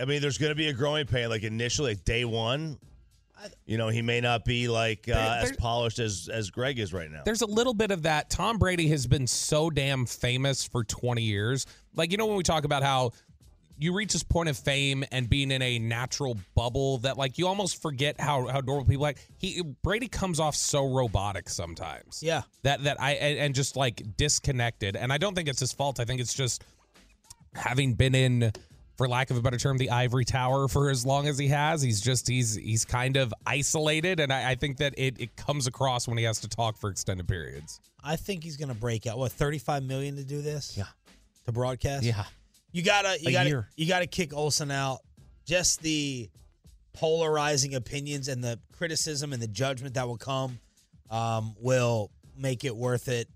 [0.00, 1.28] I mean, there's going to be a growing pain.
[1.28, 2.78] Like initially, like day one,
[3.66, 6.92] you know, he may not be like uh, There- as polished as as Greg is
[6.92, 7.22] right now.
[7.24, 8.30] There's a little bit of that.
[8.30, 11.66] Tom Brady has been so damn famous for 20 years.
[11.94, 13.10] Like, you know, when we talk about how
[13.78, 17.46] you reach this point of fame and being in a natural bubble that like you
[17.46, 22.22] almost forget how how normal people like he Brady comes off so robotic sometimes.
[22.22, 22.42] Yeah.
[22.62, 24.96] That that I and, and just like disconnected.
[24.96, 26.00] And I don't think it's his fault.
[26.00, 26.64] I think it's just
[27.54, 28.52] having been in
[28.96, 31.82] for lack of a better term, the ivory tower for as long as he has.
[31.82, 35.66] He's just he's he's kind of isolated, and I, I think that it, it comes
[35.66, 37.80] across when he has to talk for extended periods.
[38.04, 39.18] I think he's going to break out.
[39.18, 40.76] What, 35 million to do this?
[40.76, 40.84] Yeah.
[41.46, 42.04] To broadcast?
[42.04, 42.24] Yeah.
[42.72, 43.68] You gotta you A gotta year.
[43.76, 45.00] you gotta kick Olsen out.
[45.44, 46.30] Just the
[46.92, 50.58] polarizing opinions and the criticism and the judgment that will come
[51.10, 53.28] um, will make it worth it.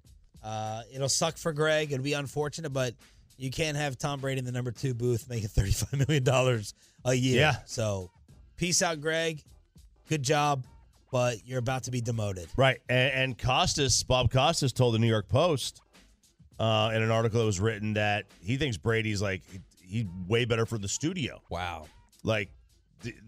[0.42, 1.92] Uh, it'll suck for Greg.
[1.92, 2.94] It'll be unfortunate, but
[3.38, 6.62] You can't have Tom Brady in the number two booth making $35 million
[7.04, 7.40] a year.
[7.40, 7.56] Yeah.
[7.66, 8.10] So,
[8.56, 9.42] peace out, Greg.
[10.08, 10.64] Good job,
[11.10, 12.46] but you're about to be demoted.
[12.56, 12.78] Right.
[12.88, 15.82] And, and Costas, Bob Costas told the New York Post
[16.58, 20.44] uh, in an article that was written that he thinks Brady's like, he- he's way
[20.44, 21.40] better for the studio.
[21.50, 21.86] Wow.
[22.22, 22.50] Like,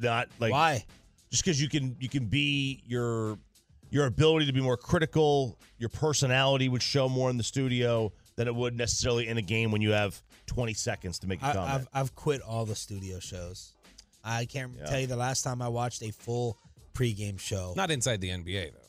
[0.00, 0.52] not like.
[0.52, 0.84] Why?
[1.30, 3.38] Just because you can you can be your
[3.90, 8.46] your ability to be more critical, your personality would show more in the studio than
[8.48, 11.52] it would necessarily in a game when you have 20 seconds to make a I,
[11.52, 11.74] comment.
[11.74, 13.72] I've, I've quit all the studio shows.
[14.24, 14.86] I can't Yeah.
[14.86, 16.56] tell you the last time I watched a full
[16.94, 17.72] pregame show.
[17.76, 18.87] Not inside the NBA though.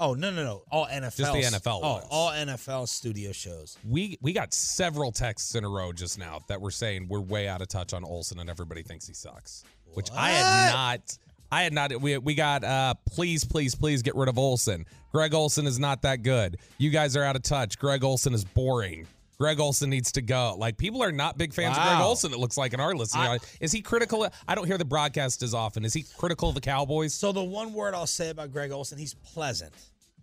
[0.00, 0.62] Oh no no no!
[0.70, 1.16] All NFL.
[1.16, 2.06] Just the NFL Oh, ones.
[2.10, 3.76] all NFL studio shows.
[3.84, 7.48] We we got several texts in a row just now that were saying we're way
[7.48, 9.64] out of touch on Olsen and everybody thinks he sucks.
[9.94, 11.18] Which I had not
[11.50, 14.86] I had not we we got uh please please please get rid of Olsen.
[15.12, 16.58] Greg Olsen is not that good.
[16.76, 17.78] You guys are out of touch.
[17.78, 19.06] Greg Olsen is boring.
[19.38, 20.56] Greg Olsen needs to go.
[20.58, 22.08] Like people are not big fans of Greg Wow.
[22.08, 22.32] Olsen.
[22.32, 23.24] It looks like in our listening.
[23.24, 24.26] I- is he critical?
[24.48, 25.84] I don't hear the broadcast as often.
[25.84, 27.14] Is he critical of the Cowboys?
[27.14, 29.72] So the one word I'll say about Greg Olsen, he's pleasant.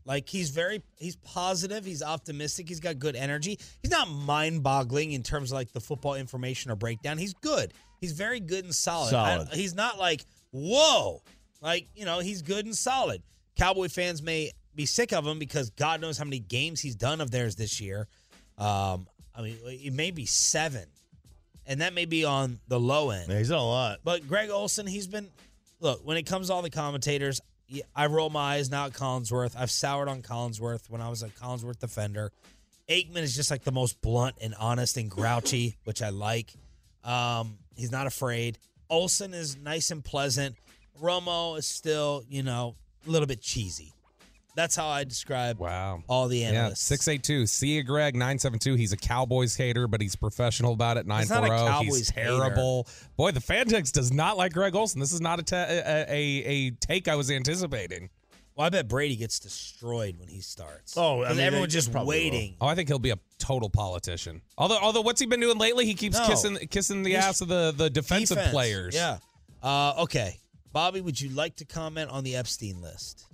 [0.03, 3.57] Like he's very he's positive, he's optimistic, he's got good energy.
[3.81, 7.17] He's not mind-boggling in terms of like the football information or breakdown.
[7.17, 7.73] He's good.
[8.01, 9.11] He's very good and solid.
[9.11, 9.47] Solid.
[9.51, 11.21] I- he's not like, whoa.
[11.61, 13.23] Like, you know, he's good and solid.
[13.55, 17.21] Cowboy fans may be sick of him because God knows how many games he's done
[17.21, 18.07] of theirs this year.
[18.57, 20.85] Um, I mean, it may be seven.
[21.67, 23.27] And that may be on the low end.
[23.27, 23.99] Yeah, he's done a lot.
[24.03, 25.29] But Greg Olsen, he's been
[25.79, 27.41] look when it comes to all the commentators.
[27.95, 29.55] I roll my eyes now at Collinsworth.
[29.57, 32.31] I've soured on Collinsworth when I was a Collinsworth defender.
[32.87, 36.53] Aikman is just like the most blunt and honest and grouchy, which I like.
[37.03, 38.59] Um, he's not afraid.
[38.89, 40.55] Olsen is nice and pleasant.
[41.01, 42.75] Romo is still, you know,
[43.07, 43.91] a little bit cheesy.
[44.55, 46.01] That's how I describe wow.
[46.07, 46.81] all the Yeah, analysts.
[46.83, 47.45] 682.
[47.45, 48.15] See you, Greg.
[48.15, 48.75] 972.
[48.75, 51.01] He's a Cowboys hater, but he's professional about it.
[51.01, 51.71] He's not a 940.
[51.71, 52.27] Cowboys He's hater.
[52.29, 52.87] terrible.
[53.17, 55.01] Boy, the fan text does not like Greg Olsen.
[55.01, 58.09] This is not a, te- a, a, a take I was anticipating.
[58.55, 60.95] Well, I bet Brady gets destroyed when he starts.
[60.97, 62.55] Oh, I 'Cause mean, everyone's just they probably waiting.
[62.61, 64.41] Oh, I think he'll be a total politician.
[64.57, 65.85] Although, although what's he been doing lately?
[65.85, 66.25] He keeps No.
[66.27, 68.95] kissing kissing the He's- ass of the, the defensive Defense, players.
[68.95, 69.17] Yeah.
[69.61, 70.39] Uh, okay.
[70.71, 73.25] Bobby, would you like to comment on the Epstein list?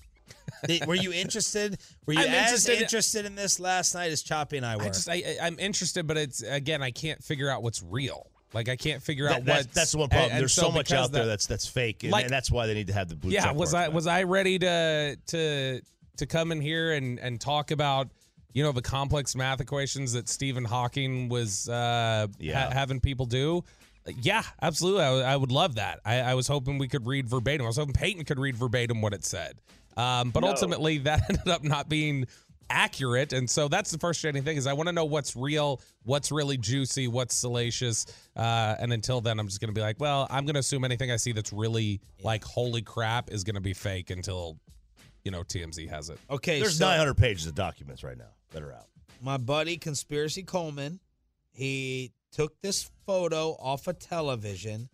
[0.88, 1.80] Were you interested?
[2.06, 4.84] Were you I'm as interested- interested, in this last night as Choppy and I were?
[4.84, 8.28] I just I, I'm interested, but it's again I can't figure out what's real.
[8.54, 10.38] Like I can't figure out that's, what that's the one problem.
[10.38, 12.88] There's so, much out there that's that's fake, and, Like- and that's why they need
[12.88, 13.32] to have the blue.
[13.32, 13.94] yeah was i man.
[13.94, 15.82] was i ready to to
[16.18, 18.10] to come in here and and talk about
[18.54, 22.66] you know the complex math equations that stephen hawking was uh Yeah.
[22.66, 23.64] ha- having people do
[24.22, 27.30] yeah absolutely I, w- I would love that I, I was hoping we could read
[27.30, 29.60] verbatim i was hoping peyton could read verbatim what it said
[29.98, 30.48] um but No.
[30.50, 32.26] ultimately that ended up not being
[32.70, 36.32] accurate and so that's the frustrating thing is i want to know what's real what's
[36.32, 38.06] really juicy what's salacious
[38.38, 41.18] uh and until then i'm just gonna be like well i'm gonna assume anything i
[41.18, 44.58] see that's really like holy crap is gonna be fake until
[45.26, 48.64] you know tmz has it okay, There's so 900 pages of documents right now that
[48.64, 48.88] are out.
[49.22, 51.00] my buddy Conspiracy Coleman,
[51.52, 54.88] he took this photo off of television.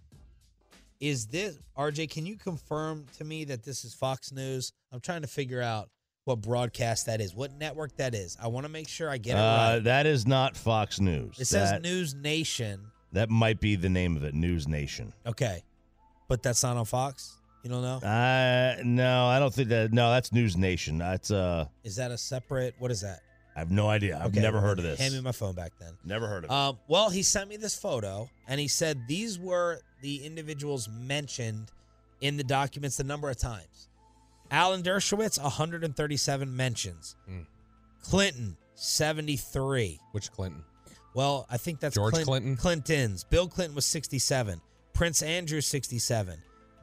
[1.00, 2.10] Is this RJ?
[2.10, 4.74] Can you confirm to me that this is Fox News?
[4.92, 5.90] I'm trying to figure out
[6.26, 8.36] what broadcast that is, what network that is.
[8.42, 9.80] I want to make sure I get it Uh, right.
[9.80, 11.40] That is not Fox News.
[11.40, 12.82] It says that, News Nation.
[13.14, 15.14] That might be the name of it, News Nation.
[15.26, 15.64] Okay,
[16.28, 17.36] but that's not on Fox.
[17.64, 17.98] You don't know?
[18.08, 19.94] Uh, no, I don't think that.
[19.94, 20.98] No, that's News Nation.
[20.98, 22.76] That's uh, Is that a separate?
[22.80, 23.22] What is that?
[23.58, 24.15] I have no idea.
[24.17, 25.00] I've Okay, never heard of this.
[25.00, 25.93] Hand me my phone back then.
[26.06, 26.54] Never heard of it.
[26.54, 31.72] Um, well, he sent me this photo, and he said these were the individuals mentioned
[32.22, 33.89] in the documents the number of times.
[34.52, 37.15] Alan Dershowitz, 137 mentions.
[37.28, 37.39] Hmm.
[38.04, 40.00] Clinton, 73.
[40.12, 40.63] which clinton
[41.15, 42.58] Well, I think that's George Clin- Clinton?
[42.58, 43.24] Clinton's.
[43.24, 44.62] Bill Clinton was 67.
[44.93, 46.38] Prince Andrew, 67.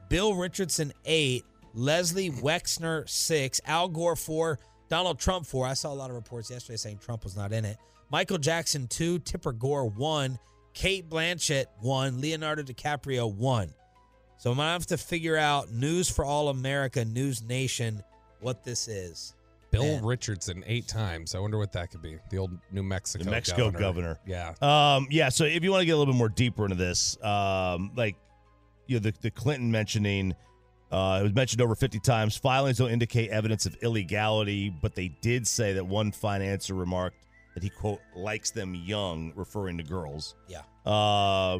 [0.09, 1.45] Bill Richardson, 8.
[1.73, 3.61] Leslie Wexner, 6.
[3.65, 4.59] Al Gore, 4.
[4.89, 5.65] Donald Trump, 4.
[5.67, 7.77] I saw a lot of reports yesterday saying Trump was not in it.
[8.11, 9.19] Michael Jackson, 2.
[9.19, 10.37] Tipper Gore, 1.
[10.73, 12.21] Cate Blanchett, 1.
[12.21, 13.73] Leonardo DiCaprio, 1.
[14.37, 18.03] So I'm going to have to figure out News for All America, News Nation,
[18.41, 19.33] what this is.
[19.71, 20.05] bill Man.
[20.05, 23.71] richardson eight times i wonder what that could be the old new mexico the Mexico
[23.71, 24.19] governor.
[24.27, 25.29] yeah Um, yeah.
[25.29, 28.15] So if you want to get a little bit more deeper into this, um, like
[28.87, 30.35] you know, the, the Clinton mentioning,
[30.91, 32.37] uh, it was mentioned over 50 times.
[32.37, 37.17] Filings don't indicate evidence of illegality, but they did say that one financier remarked
[37.53, 40.35] that he quote likes them young, referring to girls.
[40.47, 40.61] Yeah.
[40.85, 41.59] Uh,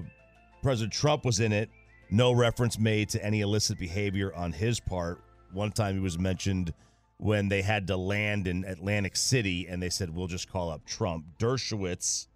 [0.62, 1.70] President Trump was in it.
[2.12, 5.22] No reference made to any illicit behavior on his part.
[5.52, 6.74] One time he was mentioned
[7.18, 10.86] when they had to land in Atlantic City and they said, we'll just call up
[10.86, 11.26] Trump.
[11.40, 12.28] Dershowitz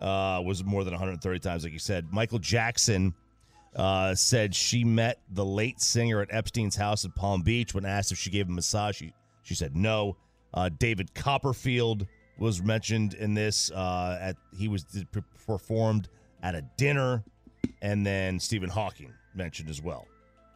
[0.00, 2.12] uh, was more than 130 times, like you said.
[2.12, 3.14] Michael Jackson
[3.76, 7.74] uh, said she met the late singer at Epstein's house in Palm Beach.
[7.74, 10.16] When asked if she gave him a massage, she, she said no.
[10.52, 12.06] Uh, David Copperfield
[12.38, 13.70] was mentioned in this.
[13.70, 14.84] Uh, at he was
[15.46, 16.08] performed
[16.42, 17.24] at a dinner,
[17.82, 20.06] and then Stephen Hawking mentioned as well,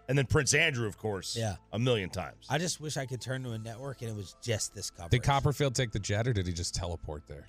[0.08, 1.56] and then Prince Andrew, of course, Yeah.
[1.72, 2.46] a million times.
[2.48, 5.10] I just wish I could turn to a network and it was just this coverage.
[5.10, 7.46] Did Copperfield take the jet or did he just teleport there?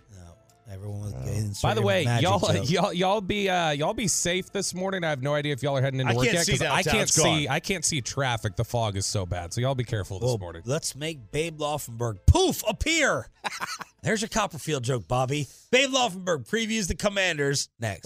[0.71, 4.73] Everyone was getting By the way, y'all, y'all, y'all be, uh, y'all be safe this
[4.75, 5.03] morning.
[5.03, 6.61] I have no idea if y'all are heading into I work can't yet see 'cause
[6.61, 6.91] I downtown.
[6.93, 7.47] can't It's see, gone.
[7.55, 8.55] I can't see traffic.
[8.55, 10.61] The fog is so bad, so y'all be careful this Well, morning.
[10.65, 13.27] Let's make Babe Laufenberg poof appear.
[14.03, 15.47] There's your Copperfield joke, Bobby.
[15.71, 18.05] Babe Laufenberg previews the Commanders next.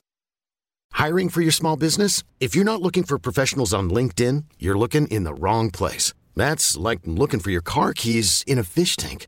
[0.93, 2.23] Hiring for your small business?
[2.39, 6.13] If you're not looking for professionals on LinkedIn, you're looking in the wrong place.
[6.35, 9.27] That's like looking for your car keys in a fish tank.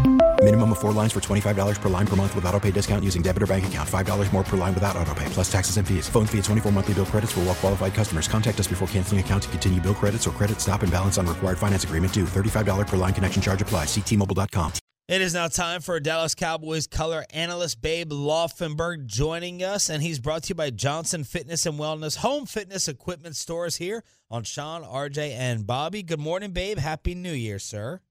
[0.43, 3.21] Minimum of four lines for $25 per line per month with auto pay discount using
[3.21, 3.87] debit or bank account.
[3.87, 6.09] $5 more per line without auto pay, plus taxes and fees.
[6.09, 8.27] Phone fee at 24 monthly bill credits for all well qualified customers.
[8.27, 11.27] Contact us before canceling account to continue bill credits or credit stop and balance on
[11.27, 12.25] required finance agreement due.
[12.25, 13.85] $35 per line connection charge apply.
[13.85, 14.73] Ctmobile.com.
[15.07, 20.19] It is now time for Dallas Cowboys color analyst Babe Laufenberg joining us, and he's
[20.19, 24.83] brought to you by Johnson Fitness and Wellness, home fitness equipment stores here on Sean,
[24.83, 26.01] RJ, and Bobby.
[26.01, 26.79] Good morning, Babe.
[26.79, 28.01] Happy New Year, sir.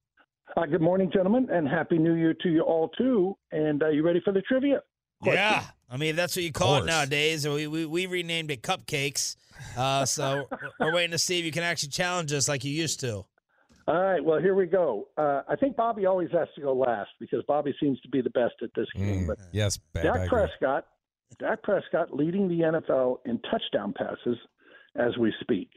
[0.57, 3.37] Uh, good morning, gentlemen, and happy New Year to you all too.
[3.51, 4.81] And uh, you ready for the trivia?
[5.23, 5.63] Yeah.
[5.89, 7.47] I mean, that's what you call it nowadays.
[7.47, 9.35] We, we, we renamed it Cupcakes.
[9.77, 10.47] Uh, so
[10.79, 13.25] we're waiting to see if you can actually challenge us like you used to.
[13.87, 14.23] All right.
[14.23, 15.07] Well, here we go.
[15.17, 18.29] Uh, I think Bobby always has to go last because Bobby seems to be the
[18.31, 19.27] best at this game.
[19.27, 20.29] But Yes, Babe, I Dak.
[20.29, 20.85] Prescott,
[21.39, 24.37] Dak Prescott leading the NFL in touchdown passes
[24.95, 25.69] as we speak.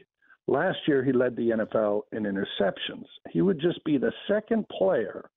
[0.47, 3.05] Last year, he led the NFL in interceptions.
[3.31, 5.29] He would just be the second player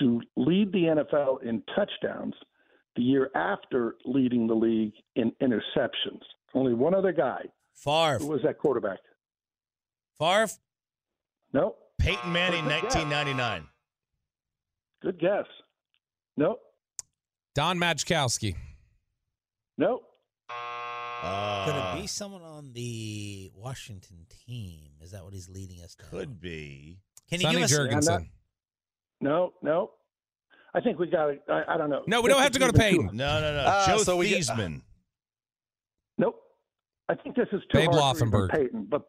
[0.00, 2.34] to lead the NFL in touchdowns
[2.96, 6.22] the year after leading the league in interceptions.
[6.54, 7.42] Only one other guy.
[7.74, 8.18] Favre.
[8.18, 9.00] Who was that quarterback?
[10.18, 10.48] Favre?
[11.52, 11.78] Nope.
[11.98, 12.94] Peyton Manning, Good guess.
[12.94, 13.66] 1999.
[15.02, 15.44] Good guess.
[16.38, 16.60] Nope.
[17.54, 18.54] Don Majkowski.
[19.78, 20.02] Nope.
[21.66, 24.90] Could it be someone on the Washington team?
[25.02, 26.04] Is that what he's leading us to?
[26.06, 26.98] Could be.
[27.28, 28.28] Can you Sonny give us Jurgensen.
[29.20, 29.90] No, no.
[30.74, 31.42] I think we got it.
[31.48, 32.02] I, I don't know.
[32.06, 33.10] No, we don't have to go to This is Peyton.
[33.16, 33.64] No, no, no.
[33.66, 34.82] Ah, Joe so we get- Theismann.
[36.18, 36.36] Nope.
[37.08, 38.50] I think this is too Babe hard for even Laufenberg.
[38.50, 39.02] Peyton, but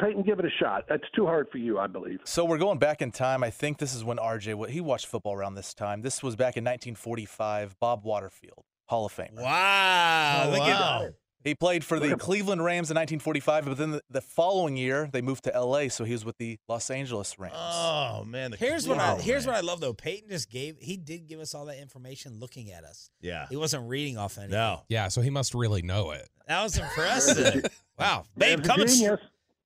[0.00, 0.84] Peyton, give it a shot.
[0.88, 2.20] That's too hard for you, I believe.
[2.24, 3.42] So we're going back in time.
[3.42, 6.02] I think this is when RJ he watched football around this time.
[6.02, 7.78] This was back in 1945.
[7.80, 9.42] Bob Waterfield, Hall of Famer.
[9.42, 10.44] Wow.
[10.46, 11.02] Oh, look wow.
[11.06, 11.12] at
[11.46, 15.22] He played for the Cleveland Rams in 1945, but then the, the following year they
[15.22, 17.54] moved to LA, so he was with the Los Angeles Rams.
[17.56, 19.54] Oh man, the Here's what I here's man.
[19.54, 19.92] what I love though.
[19.94, 23.10] Peyton just gave he did give us all that information looking at us.
[23.20, 23.46] Yeah.
[23.48, 24.52] He wasn't reading off anything.
[24.56, 24.82] No.
[24.88, 26.28] Yeah, so he must really know it.
[26.48, 27.64] That was impressive.
[27.98, 28.24] wow.
[28.36, 28.88] Babe coming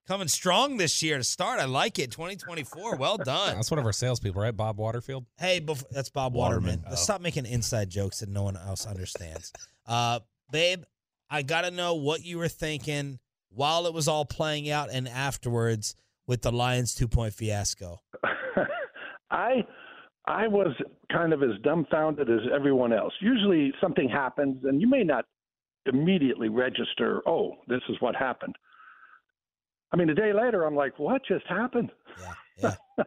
[0.07, 1.59] coming strong this year to start.
[1.59, 2.11] I like it.
[2.11, 2.97] 2024.
[2.97, 3.55] Well done.
[3.55, 4.55] That's one of our salespeople, right?
[4.55, 5.25] Bob Waterfield.
[5.39, 6.63] Hey, bef- that's Bob Waterman.
[6.65, 6.85] Waterman.
[6.89, 7.05] Let's Oh.
[7.05, 9.51] stop making inside jokes that no one else understands.
[9.87, 10.19] Uh,
[10.51, 10.83] babe,
[11.31, 15.07] I got to know what you were thinking while it was all playing out and
[15.07, 15.95] afterwards
[16.27, 18.01] with the Lions two point fiasco.
[19.31, 19.65] I
[20.25, 20.75] I was
[21.11, 23.13] kind of as dumbfounded as everyone else.
[23.21, 25.25] Usually something happens and you may not
[25.85, 28.55] immediately register, oh, this is what happened.
[29.93, 31.91] I mean, a day later, I'm like, what just happened?
[32.61, 33.03] Yeah, yeah.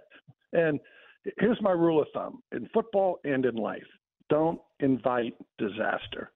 [0.53, 0.81] and
[1.39, 3.87] here's my rule of thumb in football and in life
[4.31, 6.33] don't invite disaster.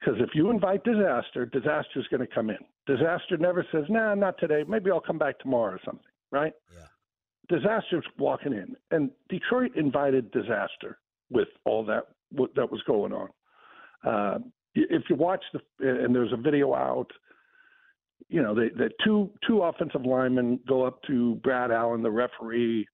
[0.00, 2.58] Because if you invite disaster, disaster is going to come in.
[2.86, 4.64] Disaster never says, nah, not today.
[4.66, 6.52] Maybe I'll come back tomorrow or something, right?
[6.74, 7.58] Yeah.
[7.58, 8.74] Disaster's walking in.
[8.90, 10.98] And Detroit invited disaster
[11.30, 13.28] with all that what, that was going on.
[14.04, 14.38] Uh,
[14.74, 17.08] if you watch the, and there's a video out,
[18.28, 22.86] you know, the, the two two offensive linemen go up to Brad Allen, the referee,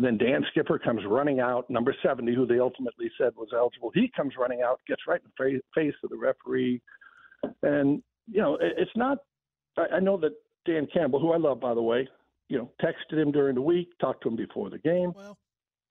[0.00, 3.90] and then Dan Skipper comes running out, number 70, who they ultimately said was eligible.
[3.92, 6.80] He comes running out, gets right in the face of the referee.
[7.62, 9.18] And, you know, it's not,
[9.76, 10.32] I, know that
[10.64, 12.08] Dan Campbell, who I love, by the way,
[12.48, 15.12] you know, texted him during the week, talked to him before the game.
[15.14, 15.36] Well.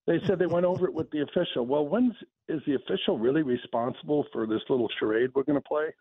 [0.07, 1.68] They said they went over it with the official.
[1.68, 2.16] Well, when's
[2.47, 5.93] is the official really responsible for this little charade we're going to play?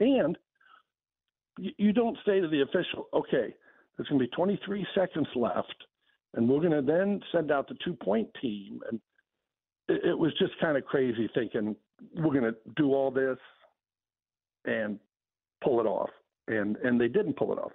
[0.00, 0.36] And
[1.58, 3.56] you, you don't say to the official, okay,
[3.96, 5.74] there's going to be 23 seconds left,
[6.36, 8.80] and we're going to then send out the two point team.
[8.90, 9.00] And
[9.88, 11.74] it, it was just kind of crazy thinking
[12.14, 13.38] we're going to do all this
[14.66, 14.98] and
[15.64, 16.10] pull it off.
[16.46, 17.72] And, and they didn't pull it off.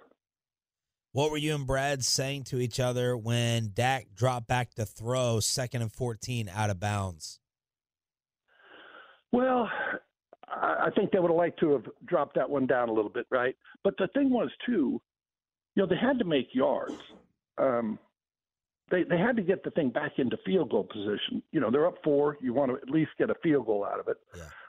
[1.10, 5.40] What were you and Brad saying to each other when Dak dropped back to throw
[5.40, 7.38] second and 14 out of bounds?
[9.30, 9.68] Well,
[10.48, 13.10] I I think they would have liked to have dropped that one down a little
[13.10, 13.54] bit, right?
[13.84, 15.00] But the thing was, too,
[15.74, 16.96] you know, they had to make yards.
[17.58, 17.98] Um,
[18.92, 21.42] they they had to get the thing back into field goal position.
[21.50, 22.36] You know, they're up four.
[22.40, 24.18] You want to at least get a field goal out of it.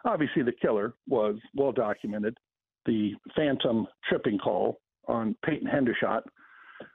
[0.06, 2.38] Obviously, the killer was well documented.
[2.86, 6.22] The phantom tripping call on Peyton Hendershot.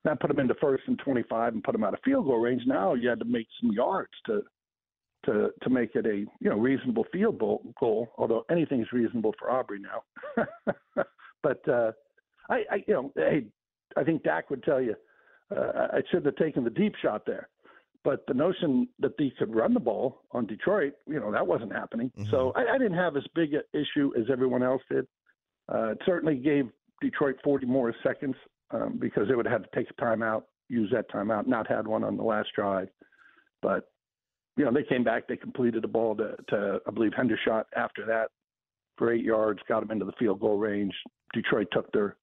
[0.04, 2.62] That put him into first and 25 and put him out of field goal range.
[2.66, 4.42] Now you had to make some yards to
[5.26, 7.62] to to make it a you know reasonable field goal.
[7.78, 10.44] goal although anything's reasonable for Aubrey now.
[11.42, 11.92] but uh,
[12.48, 13.44] I, I you know hey
[13.96, 14.94] I think Dak would tell you
[15.54, 17.48] uh, I shouldn't have taken the deep shot there.
[18.04, 21.72] But the notion that they could run the ball on Detroit, you know, that wasn't
[21.72, 22.10] happening.
[22.30, 25.06] So I, I didn't have as big an issue as everyone else did.
[25.72, 26.68] Uh, it certainly gave
[27.00, 28.36] Detroit 40 more seconds
[28.70, 31.86] um, because they would have had to take a timeout, use that timeout, not had
[31.86, 32.88] one on the last drive.
[33.62, 33.90] But,
[34.56, 38.06] you know, they came back, they completed a ball to, to I believe, Hendershot after
[38.06, 38.28] that
[38.96, 40.94] for eight yards, got them into the field goal range.
[41.34, 42.16] Detroit took their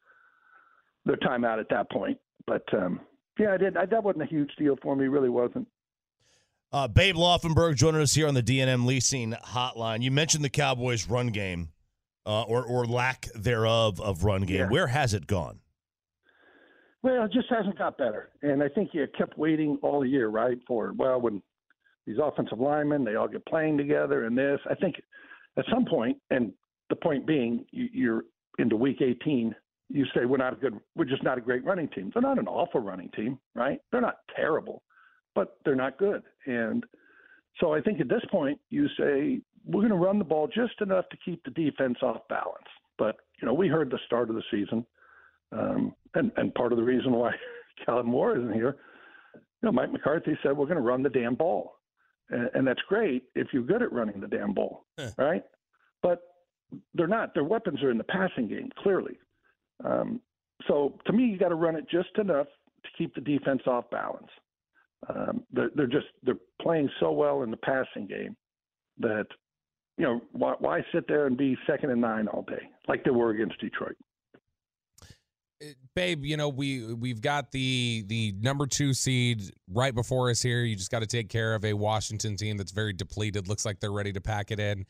[1.06, 2.18] their timeout at that point.
[2.48, 3.02] But, um,
[3.40, 3.78] yeah, I did.
[3.78, 5.08] I, that wasn't a huge deal for me.
[5.08, 5.68] Really wasn't.
[6.72, 10.02] Uh, Babe Laufenberg joining us here on the D&M Leasing Hotline.
[10.02, 11.70] You mentioned the Cowboys' run game,
[12.26, 14.58] uh, or or lack thereof of run game.
[14.58, 14.70] Yeah.
[14.70, 15.60] Where has it gone?
[17.06, 18.32] Well, it just hasn't got better.
[18.42, 20.58] And I think you kept waiting all year, right?
[20.68, 21.40] For, well, when
[22.08, 24.60] these offensive linemen, they all get playing together and this.
[24.68, 24.96] I think
[25.56, 26.52] at some point, and
[26.90, 28.22] the point being, you, you're
[28.58, 29.54] into week 18,
[29.90, 32.12] you say we're not a good, we're just not a great running team.
[32.14, 33.80] They're not an awful running team, right?
[33.92, 34.84] They're not terrible,
[35.36, 36.24] but they're not good.
[36.48, 36.84] And
[37.60, 40.82] so I think at this point, you say we're going to run the ball just
[40.82, 42.68] enough to keep the defense off balance.
[42.98, 44.86] But, you know, we heard the start of the season.
[45.52, 47.32] Um, and, and part of the reason why
[47.86, 48.78] Kellen Moore isn't here,
[49.36, 51.76] you know, Mike McCarthy said we're going to run the damn ball,
[52.30, 54.86] and, and that's great if you're good at running the damn ball,
[55.18, 55.44] right?
[56.02, 56.20] But
[56.94, 57.34] they're not.
[57.34, 59.18] Their weapons are in the passing game, clearly.
[59.84, 60.22] Um,
[60.68, 62.48] so to me, you got to run it just enough
[62.84, 64.30] to keep the defense off balance.
[65.10, 68.36] Um, they're, they're just they're playing so well in the passing game
[69.00, 69.26] that
[69.98, 73.12] you know why, why sit there and be second and nine all day like they
[73.12, 73.96] were against Detroit.
[75.94, 80.64] babe you know we we've got the the number two seed right before us here
[80.64, 83.80] you just got to take care of a washington team that's very depleted looks like
[83.80, 84.86] they're ready to pack it in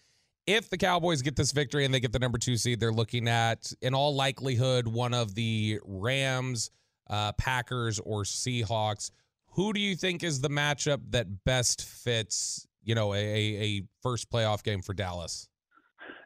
[0.47, 3.27] if the cowboys get this victory and they get the number two seed they're looking
[3.27, 6.71] at in all likelihood one of the rams
[7.09, 9.11] uh, packers or seahawks
[9.51, 14.29] who do you think is the matchup that best fits you know a, a first
[14.29, 15.47] playoff game for dallas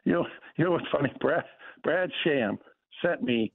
[0.04, 1.12] You know, you know what's funny?
[1.20, 1.44] Brad
[1.82, 2.58] Brad Sham
[3.04, 3.52] sent me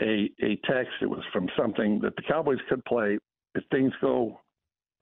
[0.00, 0.92] a a text.
[1.02, 3.18] It was from something that the Cowboys could play
[3.54, 4.40] if things go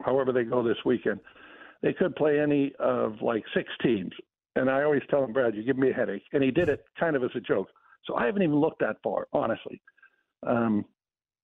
[0.02, 1.20] however they go this weekend.
[1.82, 4.12] They could play any of like six teams.
[4.56, 6.24] And I always tell him, Brad, you give me a headache.
[6.32, 7.68] And he did it kind of as a joke.
[8.06, 9.80] So I haven't even looked that far, honestly.
[10.46, 10.84] Um,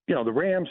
[0.09, 0.69] you know, the Rams,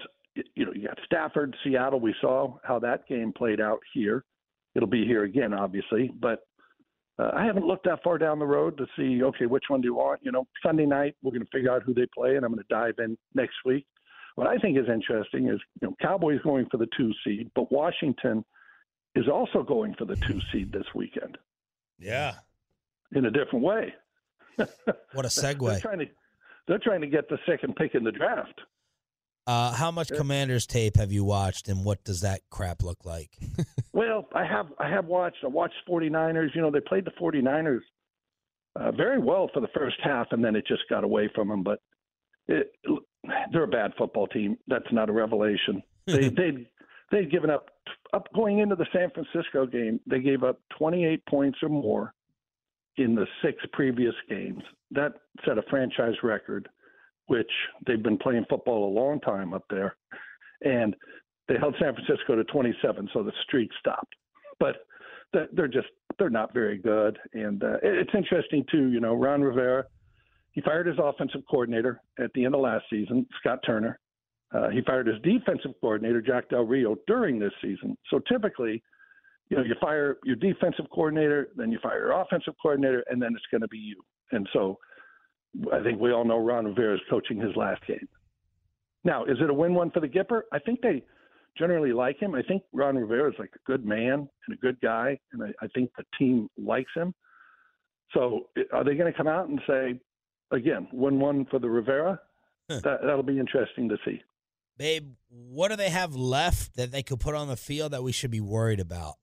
[0.55, 1.99] you know, you got Stafford, Seattle.
[1.99, 4.25] We saw how that game played out here.
[4.73, 6.11] It'll be here again, obviously.
[6.19, 6.39] But
[7.19, 9.87] uh, I haven't looked that far down the road to see, okay, which one do
[9.87, 10.21] you want?
[10.23, 12.63] You know, Sunday night, we're going to figure out who they play, and I'm going
[12.67, 13.85] to dive in next week.
[14.35, 17.71] What I think is interesting is, you know, Cowboys going for the two seed, but
[17.71, 18.43] Washington
[19.13, 21.37] is also going for the two seed this weekend
[22.01, 22.33] Yeah.
[23.13, 23.93] in a different way.
[24.57, 25.81] What a They're segue.
[25.81, 26.05] trying to
[26.67, 28.59] they're trying to get the second pick in the draft.
[29.47, 33.31] Uh, how much Commanders tape have you watched, and what does that crap look like?
[33.93, 36.55] Well, I have I have watched I watched 49ers.
[36.55, 37.81] You know, they played the 49ers
[38.77, 41.61] uh, very well for the first half, and then it just got away from them.
[41.61, 41.79] But
[42.47, 42.71] it,
[43.51, 44.57] they're a bad football team.
[44.67, 45.83] That's not a revelation.
[46.07, 46.67] They they
[47.11, 47.69] they'd given up
[48.13, 49.99] up going into the San Francisco game.
[50.05, 52.13] They gave up 28 points or more
[52.97, 54.61] in the six previous games.
[54.91, 55.13] That
[55.45, 56.67] set a franchise record,
[57.27, 57.51] which
[57.85, 59.95] they've been playing football a long time up there,
[60.61, 60.95] and
[61.47, 64.13] they held San Francisco to 27, so the streak stopped.
[64.59, 64.85] But
[65.33, 65.87] they're just
[66.19, 68.89] they're not very good, and uh, it's interesting too.
[68.89, 69.85] You know, Ron Rivera,
[70.51, 73.99] he fired his offensive coordinator at the end of last season, Scott Turner.
[74.53, 77.97] Uh, he fired his defensive coordinator, Jack Del Rio, during this season.
[78.09, 78.83] So typically,
[79.49, 83.31] you know, you fire your defensive coordinator, then you fire your offensive coordinator, and then
[83.35, 84.01] it's going to be you.
[84.31, 84.77] And so
[85.73, 88.07] I think we all know Ron Rivera is coaching his last game.
[89.03, 90.41] Now, is it a win-win for the Gipper?
[90.53, 91.03] I think they
[91.57, 92.35] generally like him.
[92.35, 95.47] I think Ron Rivera is like a good man and a good guy, and I,
[95.61, 97.13] I think the team likes him.
[98.13, 99.99] So are they going to come out and say,
[100.51, 102.19] again, win-one for the Rivera?
[102.69, 104.21] that, that'll be interesting to see.
[104.77, 108.11] Babe, what do they have left that they could put on the field that we
[108.11, 109.15] should be worried about?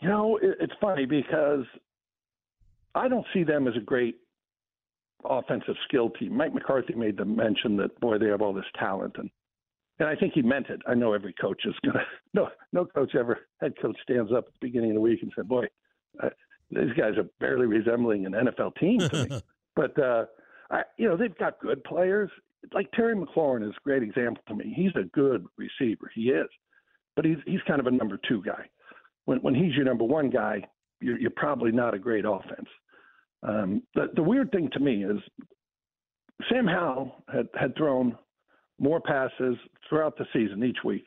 [0.00, 1.64] You know, it, it's funny because
[2.94, 4.16] I don't see them as a great
[5.24, 6.36] offensive skill team.
[6.36, 9.30] Mike McCarthy made the mention that boy, they have all this talent, and
[10.00, 10.80] and I think he meant it.
[10.88, 12.04] I know every coach is gonna
[12.34, 15.32] no no coach ever head coach stands up at the beginning of the week and
[15.34, 15.66] said, boy,
[16.22, 16.30] uh,
[16.70, 19.40] these guys are barely resembling an NFL team to me.
[19.76, 20.24] but uh,
[20.70, 22.30] I, you know, they've got good players.
[22.72, 24.72] Like Terry McLaurin is a great example to me.
[24.74, 26.10] He's a good receiver.
[26.14, 26.48] He is,
[27.16, 28.68] but he's he's kind of a number two guy.
[29.26, 30.66] When when he's your number one guy,
[31.00, 32.68] you're, you're probably not a great offense.
[33.42, 35.18] Um, the, the weird thing to me is
[36.48, 38.16] Sam Howell had, had thrown
[38.78, 39.56] more passes
[39.88, 41.04] throughout the season each week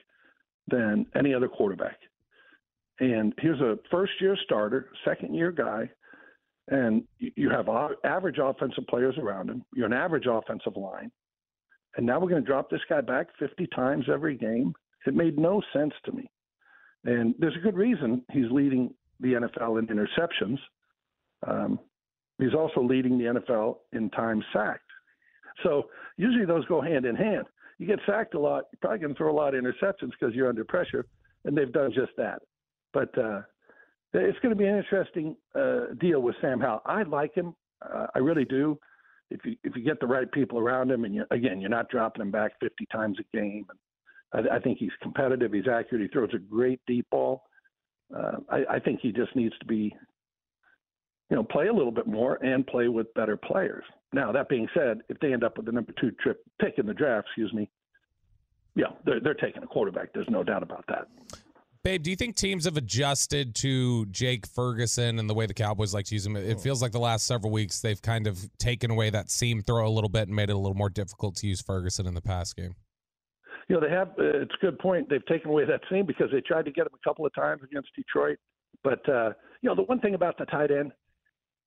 [0.67, 1.97] than any other quarterback.
[2.99, 5.89] And here's a first year starter, second year guy,
[6.69, 7.69] and you have
[8.03, 9.63] average offensive players around him.
[9.73, 11.11] You're an average offensive line.
[11.95, 14.73] And now we're going to drop this guy back 50 times every game.
[15.05, 16.29] It made no sense to me.
[17.05, 20.57] And there's a good reason he's leading the NFL in interceptions.
[21.47, 21.79] Um,
[22.37, 24.81] he's also leading the NFL in time sacked.
[25.63, 27.45] So usually those go hand in hand.
[27.79, 30.33] You get sacked a lot, you're probably going to throw a lot of interceptions because
[30.33, 31.05] you're under pressure,
[31.45, 32.41] and they've done just that.
[32.91, 33.41] But uh,
[34.13, 36.81] it's going to be an interesting uh, deal with Sam Howell.
[36.85, 38.79] I like him, uh, I really do.
[39.29, 41.89] If you if you get the right people around him, and you, again, you're not
[41.89, 43.65] dropping him back 50 times a game.
[44.33, 45.53] And I, I think he's competitive.
[45.53, 46.01] He's accurate.
[46.01, 47.43] He throws a great deep ball.
[48.15, 49.93] Uh, I, I think he just needs to be
[51.29, 53.83] you know, play a little bit more and play with better players.
[54.13, 56.85] Now, that being said, if they end up with the number two trip pick in
[56.85, 57.69] the draft, excuse me,
[58.75, 60.13] yeah, they're, they're taking a quarterback.
[60.13, 61.07] There's no doubt about that.
[61.87, 65.93] Babe, do you think teams have adjusted to Jake Ferguson and the way the Cowboys
[65.93, 66.35] like to use him?
[66.35, 69.87] It feels like the last several weeks they've kind of taken away that seam throw
[69.87, 72.21] a little bit and made it a little more difficult to use Ferguson in the
[72.21, 72.75] pass game.
[73.69, 75.09] You know, they have, uh, it's a good point.
[75.09, 77.61] They've taken away that seam because they tried to get him a couple of times
[77.63, 78.37] against Detroit.
[78.83, 79.29] But, uh,
[79.61, 80.91] you know, the one thing about the tight end,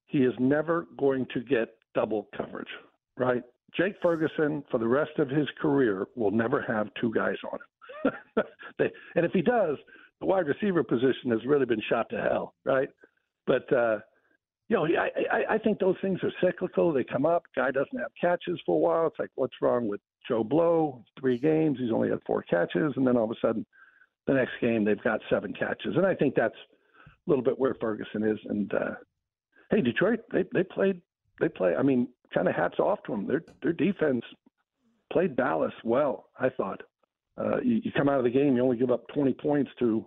[0.04, 2.68] he is never going to get double coverage,
[3.16, 3.42] right?
[3.74, 7.64] Jake Ferguson, for the rest of his career, will never have two guys on him.
[8.78, 9.78] they, and if he does,
[10.20, 12.88] the wide receiver position has really been shot to hell, right?
[13.46, 13.98] But uh,
[14.68, 16.92] you know, I, I, I think those things are cyclical.
[16.92, 17.42] They come up.
[17.56, 19.06] Guy doesn't have catches for a while.
[19.08, 21.02] It's like, what's wrong with Joe Blow?
[21.18, 23.66] Three games, he's only had four catches, and then all of a sudden,
[24.26, 25.96] the next game they've got seven catches.
[25.96, 28.38] And I think that's a little bit where Ferguson is.
[28.48, 28.94] And uh,
[29.70, 31.00] hey, Detroit, they they played
[31.40, 31.74] they play.
[31.74, 33.26] I mean, kind of hats off to them.
[33.26, 34.22] Their their defense
[35.12, 36.26] played Dallas well.
[36.38, 36.82] I thought.
[37.40, 40.04] Uh, you, you come out of the game, you only give up 20 points to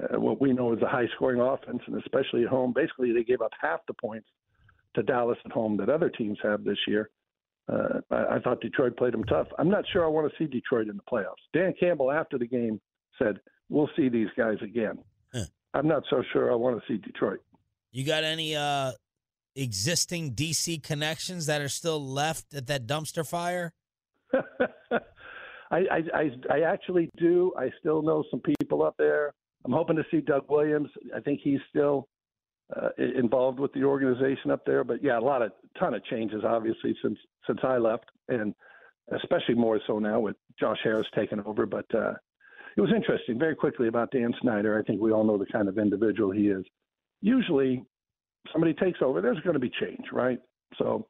[0.00, 2.72] uh, what we know is a high scoring offense, and especially at home.
[2.74, 4.26] Basically, they gave up half the points
[4.94, 7.10] to Dallas at home that other teams have this year.
[7.70, 9.48] Uh, I, I thought Detroit played them tough.
[9.58, 11.42] I'm not sure I want to see Detroit in the playoffs.
[11.52, 12.80] Dan Campbell, after the game,
[13.18, 14.98] said, We'll see these guys again.
[15.32, 15.44] Huh.
[15.72, 17.40] I'm not so sure I want to see Detroit.
[17.92, 18.92] You got any uh,
[19.56, 23.72] existing DC connections that are still left at that dumpster fire?
[25.70, 25.84] I,
[26.14, 27.52] I, I actually do.
[27.58, 29.32] I still know some people up there.
[29.64, 30.90] I'm hoping to see Doug Williams.
[31.16, 32.06] I think he's still
[32.76, 34.84] uh, involved with the organization up there.
[34.84, 38.54] But yeah, a lot of ton of changes obviously since since I left, and
[39.14, 41.66] especially more so now with Josh Harris taking over.
[41.66, 42.12] But uh,
[42.76, 43.38] it was interesting.
[43.38, 44.78] Very quickly about Dan Snyder.
[44.78, 46.64] I think we all know the kind of individual he is
[47.24, 47.82] usually
[48.52, 50.38] somebody takes over, there's going to be change, right?
[50.78, 51.06] So,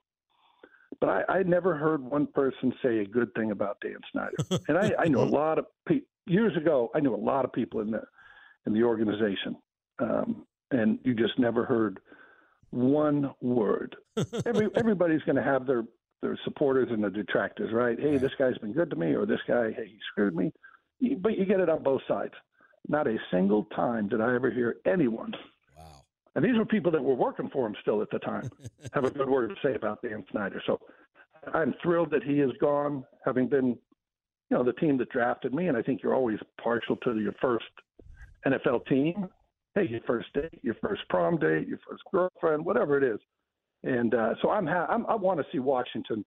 [1.05, 4.37] but I, I never heard one person say a good thing about Dan Snyder,
[4.69, 6.09] and I, I know a lot of people.
[6.27, 8.01] Years ago, I knew a lot of people in the
[8.67, 9.57] in the organization,
[9.99, 12.01] um, and you just never heard
[12.71, 13.95] one word.
[14.47, 15.85] Every everybody's going to have their
[16.23, 18.01] their supporters and their detractors, right?
[18.01, 20.51] Hey, this guy's been good to me, or this guy, hey, he screwed me.
[21.19, 22.33] But you get it on both sides.
[22.89, 25.35] Not a single time did I ever hear anyone
[26.35, 28.51] and these were people that were working for him still at the time,
[28.93, 30.63] have a good word to say about Dan Snyder.
[30.67, 30.81] So
[31.53, 35.69] I'm thrilled that he is gone, having been, you know, the team that drafted me.
[35.69, 37.65] And I think you're always partial to your first
[38.47, 39.29] NFL team.
[39.75, 43.19] Hey, your first date, your first prom date, your first girlfriend, whatever it is.
[43.83, 46.25] And uh, so I'm, ha- I'm I want to see Washington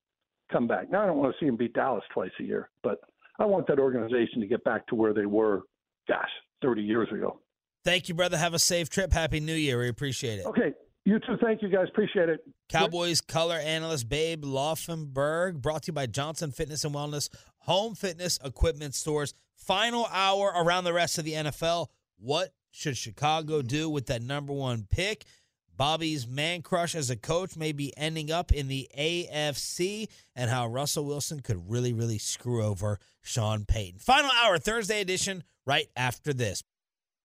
[0.52, 0.92] come back.
[0.92, 3.00] Now I don't want to see them beat Dallas twice a year, but
[3.40, 5.62] I want that organization to get back to where they were,
[6.08, 6.30] gosh,
[6.62, 7.40] 30 years ago.
[7.88, 8.36] Thank you, brother.
[8.36, 9.14] Have a safe trip.
[9.14, 9.80] Happy New Year.
[9.80, 10.46] We appreciate it.
[10.46, 10.74] Okay.
[11.06, 11.38] You too.
[11.42, 11.88] Thank you, guys.
[11.88, 12.42] Appreciate it.
[12.68, 17.30] Cowboys color analyst Babe Laufenberg, brought to you by Johnson Fitness and Wellness,
[17.60, 19.34] home fitness equipment stores.
[19.56, 21.88] Final hour around the rest of the NFL.
[22.18, 25.24] What should Chicago do with that number one pick?
[25.78, 30.68] Bobby's man crush as a coach may be ending up in the AFC, and how
[30.68, 34.00] Russell Wilson could really, really screw over Sean Payton.
[34.00, 36.64] Final hour, Thursday edition, right after this.